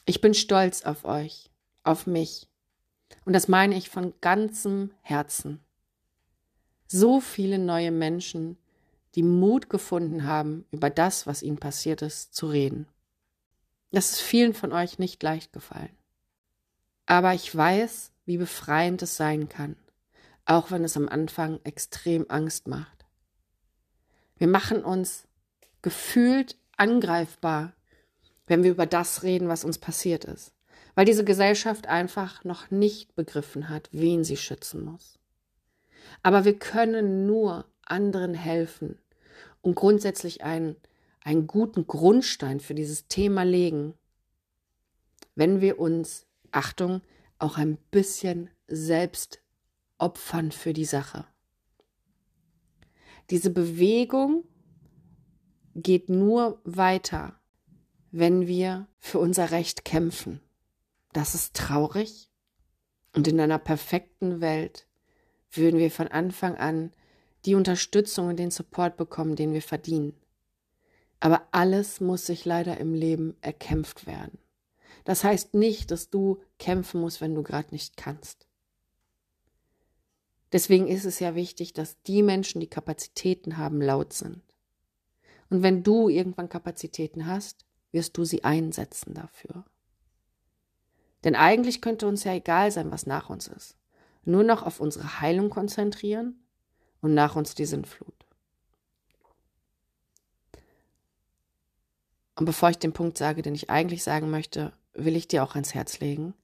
Ich 0.06 0.20
bin 0.20 0.34
stolz 0.34 0.82
auf 0.82 1.04
euch, 1.04 1.50
auf 1.84 2.06
mich. 2.06 2.48
Und 3.24 3.34
das 3.34 3.48
meine 3.48 3.76
ich 3.76 3.90
von 3.90 4.14
ganzem 4.20 4.92
Herzen. 5.02 5.60
So 6.88 7.20
viele 7.20 7.58
neue 7.58 7.92
Menschen, 7.92 8.56
die 9.14 9.22
Mut 9.22 9.70
gefunden 9.70 10.24
haben, 10.24 10.64
über 10.70 10.90
das, 10.90 11.26
was 11.26 11.42
ihnen 11.42 11.58
passiert 11.58 12.02
ist, 12.02 12.34
zu 12.34 12.48
reden. 12.48 12.88
Das 13.90 14.12
ist 14.12 14.20
vielen 14.20 14.54
von 14.54 14.72
euch 14.72 14.98
nicht 14.98 15.22
leicht 15.22 15.52
gefallen. 15.52 15.96
Aber 17.04 17.34
ich 17.34 17.54
weiß, 17.54 18.10
wie 18.24 18.38
befreiend 18.38 19.02
es 19.02 19.16
sein 19.16 19.48
kann, 19.48 19.76
auch 20.44 20.70
wenn 20.70 20.84
es 20.84 20.96
am 20.96 21.08
Anfang 21.08 21.60
extrem 21.64 22.26
Angst 22.28 22.68
macht. 22.68 23.04
Wir 24.36 24.48
machen 24.48 24.84
uns 24.84 25.26
gefühlt 25.82 26.56
angreifbar, 26.76 27.72
wenn 28.46 28.62
wir 28.62 28.70
über 28.72 28.86
das 28.86 29.22
reden, 29.22 29.48
was 29.48 29.64
uns 29.64 29.78
passiert 29.78 30.24
ist. 30.24 30.52
Weil 30.94 31.04
diese 31.04 31.24
Gesellschaft 31.24 31.86
einfach 31.86 32.44
noch 32.44 32.70
nicht 32.70 33.14
begriffen 33.14 33.68
hat, 33.68 33.88
wen 33.92 34.24
sie 34.24 34.36
schützen 34.36 34.84
muss. 34.84 35.18
Aber 36.22 36.44
wir 36.44 36.58
können 36.58 37.26
nur 37.26 37.64
anderen 37.84 38.34
helfen 38.34 38.98
und 39.60 39.74
grundsätzlich 39.74 40.42
einen, 40.42 40.76
einen 41.22 41.46
guten 41.46 41.86
Grundstein 41.86 42.60
für 42.60 42.74
dieses 42.74 43.08
Thema 43.08 43.44
legen, 43.44 43.94
wenn 45.34 45.60
wir 45.60 45.78
uns, 45.78 46.26
Achtung, 46.50 47.00
auch 47.38 47.56
ein 47.56 47.76
bisschen 47.90 48.50
selbst 48.66 49.41
opfern 50.02 50.50
für 50.50 50.72
die 50.72 50.84
Sache. 50.84 51.24
Diese 53.30 53.50
Bewegung 53.50 54.44
geht 55.74 56.08
nur 56.10 56.60
weiter, 56.64 57.40
wenn 58.10 58.46
wir 58.46 58.88
für 58.98 59.18
unser 59.18 59.52
Recht 59.52 59.84
kämpfen. 59.84 60.40
Das 61.12 61.34
ist 61.34 61.54
traurig. 61.54 62.28
Und 63.14 63.28
in 63.28 63.40
einer 63.40 63.58
perfekten 63.58 64.40
Welt 64.40 64.86
würden 65.50 65.78
wir 65.78 65.90
von 65.90 66.08
Anfang 66.08 66.56
an 66.56 66.92
die 67.44 67.54
Unterstützung 67.54 68.28
und 68.28 68.38
den 68.38 68.50
Support 68.50 68.96
bekommen, 68.96 69.36
den 69.36 69.52
wir 69.52 69.62
verdienen. 69.62 70.14
Aber 71.20 71.46
alles 71.52 72.00
muss 72.00 72.26
sich 72.26 72.44
leider 72.44 72.78
im 72.78 72.94
Leben 72.94 73.36
erkämpft 73.40 74.06
werden. 74.06 74.38
Das 75.04 75.24
heißt 75.24 75.54
nicht, 75.54 75.90
dass 75.90 76.10
du 76.10 76.40
kämpfen 76.58 77.00
musst, 77.00 77.20
wenn 77.20 77.34
du 77.34 77.42
gerade 77.42 77.68
nicht 77.70 77.96
kannst. 77.96 78.48
Deswegen 80.52 80.86
ist 80.86 81.06
es 81.06 81.18
ja 81.18 81.34
wichtig, 81.34 81.72
dass 81.72 82.00
die 82.02 82.22
Menschen, 82.22 82.60
die 82.60 82.68
Kapazitäten 82.68 83.56
haben, 83.56 83.80
laut 83.80 84.12
sind. 84.12 84.42
Und 85.48 85.62
wenn 85.62 85.82
du 85.82 86.08
irgendwann 86.08 86.48
Kapazitäten 86.48 87.26
hast, 87.26 87.64
wirst 87.90 88.16
du 88.16 88.24
sie 88.24 88.44
einsetzen 88.44 89.14
dafür. 89.14 89.64
Denn 91.24 91.36
eigentlich 91.36 91.80
könnte 91.80 92.06
uns 92.06 92.24
ja 92.24 92.34
egal 92.34 92.70
sein, 92.70 92.90
was 92.90 93.06
nach 93.06 93.30
uns 93.30 93.48
ist. 93.48 93.76
Nur 94.24 94.44
noch 94.44 94.62
auf 94.62 94.80
unsere 94.80 95.20
Heilung 95.20 95.50
konzentrieren 95.50 96.42
und 97.00 97.14
nach 97.14 97.34
uns 97.36 97.54
die 97.54 97.64
Sinnflut. 97.64 98.14
Und 102.36 102.46
bevor 102.46 102.70
ich 102.70 102.78
den 102.78 102.92
Punkt 102.92 103.18
sage, 103.18 103.42
den 103.42 103.54
ich 103.54 103.70
eigentlich 103.70 104.02
sagen 104.02 104.30
möchte, 104.30 104.72
will 104.94 105.16
ich 105.16 105.28
dir 105.28 105.44
auch 105.44 105.54
ans 105.54 105.74
Herz 105.74 106.00
legen. 106.00 106.34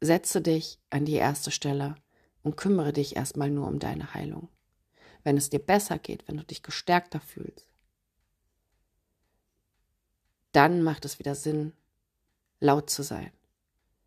Setze 0.00 0.40
dich 0.40 0.78
an 0.90 1.04
die 1.04 1.14
erste 1.14 1.50
Stelle 1.50 1.96
und 2.42 2.56
kümmere 2.56 2.92
dich 2.92 3.16
erstmal 3.16 3.50
nur 3.50 3.66
um 3.66 3.78
deine 3.78 4.14
Heilung. 4.14 4.48
Wenn 5.22 5.36
es 5.36 5.50
dir 5.50 5.58
besser 5.58 5.98
geht, 5.98 6.26
wenn 6.26 6.36
du 6.36 6.44
dich 6.44 6.62
gestärkter 6.62 7.20
fühlst, 7.20 7.68
dann 10.52 10.82
macht 10.82 11.04
es 11.04 11.18
wieder 11.18 11.34
Sinn, 11.34 11.72
laut 12.58 12.90
zu 12.90 13.02
sein. 13.02 13.30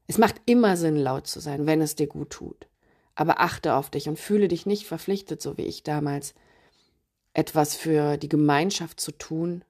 Es 0.08 0.18
macht 0.18 0.42
immer 0.46 0.76
Sinn, 0.76 0.98
laut 0.98 1.28
zu 1.28 1.40
sein, 1.40 1.66
wenn 1.66 1.82
es 1.82 1.96
dir 1.96 2.08
gut 2.08 2.32
tut. 2.32 2.68
Aber 3.16 3.40
achte 3.40 3.76
auf 3.76 3.90
dich 3.90 4.10
und 4.10 4.20
fühle 4.20 4.48
dich 4.48 4.66
nicht 4.66 4.86
verpflichtet, 4.86 5.42
so 5.42 5.58
wie 5.58 5.66
ich 5.66 5.84
damals, 5.84 6.34
etwas 7.34 7.76
für 7.76 8.18
die 8.18 8.30
Gemeinschaft 8.30 9.00
zu 9.00 9.12
tun, 9.12 9.64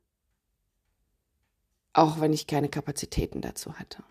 auch 1.93 2.19
wenn 2.19 2.33
ich 2.33 2.47
keine 2.47 2.69
Kapazitäten 2.69 3.41
dazu 3.41 3.73
hatte. 3.73 4.03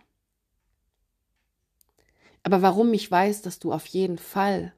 Aber 2.43 2.63
warum 2.63 2.93
ich 2.93 3.11
weiß, 3.11 3.43
dass 3.43 3.59
du 3.59 3.73
auf 3.73 3.87
jeden 3.87 4.19
Fall 4.19 4.75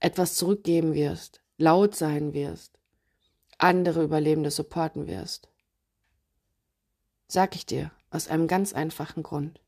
etwas 0.00 0.34
zurückgeben 0.34 0.94
wirst, 0.94 1.40
laut 1.56 1.94
sein 1.94 2.32
wirst, 2.32 2.78
andere 3.58 4.02
Überlebende 4.02 4.50
supporten 4.50 5.06
wirst, 5.06 5.48
Sag 7.28 7.56
ich 7.56 7.66
dir, 7.66 7.90
aus 8.10 8.28
einem 8.28 8.46
ganz 8.46 8.72
einfachen 8.72 9.22
Grund. 9.22 9.60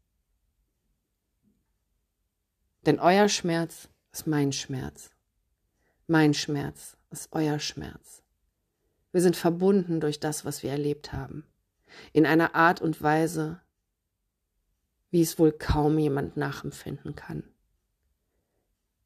Denn 2.87 3.01
euer 3.01 3.29
Schmerz 3.29 3.89
ist 4.13 4.29
mein 4.29 4.53
Schmerz. 4.53 5.11
Mein 6.07 6.35
Schmerz 6.35 6.97
ist 7.11 7.33
euer 7.33 7.59
Schmerz. 7.59 8.23
Wir 9.11 9.23
sind 9.23 9.37
verbunden 9.37 10.01
durch 10.01 10.21
das, 10.21 10.45
was 10.45 10.63
wir 10.63 10.71
erlebt 10.71 11.13
haben. 11.13 11.45
In 12.13 12.27
einer 12.27 12.55
Art 12.55 12.81
und 12.81 13.03
Weise, 13.03 13.61
wie 15.11 15.23
es 15.23 15.39
wohl 15.39 15.53
kaum 15.53 15.99
jemand 15.99 16.37
nachempfinden 16.37 17.15
kann. 17.15 17.45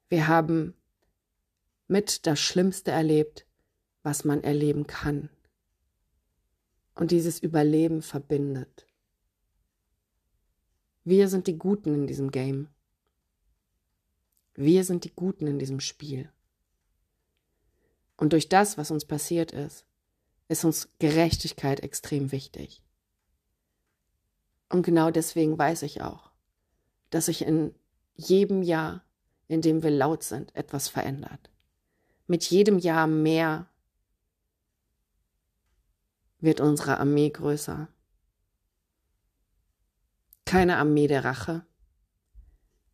Wir 0.09 0.29
haben 0.29 0.75
mit 1.87 2.27
das 2.27 2.41
Schlimmste 2.41 2.91
erlebt, 2.91 3.47
was 4.03 4.25
man 4.25 4.43
erleben 4.43 4.87
kann. 4.87 5.31
Und 6.95 7.11
dieses 7.11 7.39
Überleben 7.39 8.03
verbindet. 8.03 8.87
Wir 11.05 11.29
sind 11.29 11.47
die 11.47 11.57
Guten 11.59 11.95
in 11.95 12.07
diesem 12.07 12.31
Game. 12.31 12.69
Wir 14.55 14.85
sind 14.85 15.05
die 15.05 15.15
Guten 15.15 15.47
in 15.47 15.59
diesem 15.59 15.81
Spiel. 15.81 16.31
Und 18.17 18.33
durch 18.35 18.49
das, 18.49 18.77
was 18.77 18.91
uns 18.91 19.05
passiert 19.05 19.53
ist, 19.53 19.87
ist 20.49 20.65
uns 20.65 20.91
Gerechtigkeit 20.99 21.81
extrem 21.81 22.31
wichtig. 22.31 22.82
Und 24.73 24.85
genau 24.85 25.11
deswegen 25.11 25.59
weiß 25.59 25.83
ich 25.83 26.01
auch, 26.01 26.31
dass 27.11 27.27
sich 27.27 27.43
in 27.43 27.75
jedem 28.15 28.63
Jahr, 28.63 29.05
in 29.47 29.61
dem 29.61 29.83
wir 29.83 29.91
laut 29.91 30.23
sind, 30.23 30.57
etwas 30.57 30.89
verändert. 30.89 31.51
Mit 32.27 32.43
jedem 32.45 32.79
Jahr 32.79 33.07
mehr 33.07 33.69
wird 36.39 36.63
unsere 36.63 36.99
Armee 36.99 37.29
größer. 37.29 37.87
Keine 40.47 40.79
Armee 40.79 41.07
der 41.07 41.27
Rache, 41.27 41.67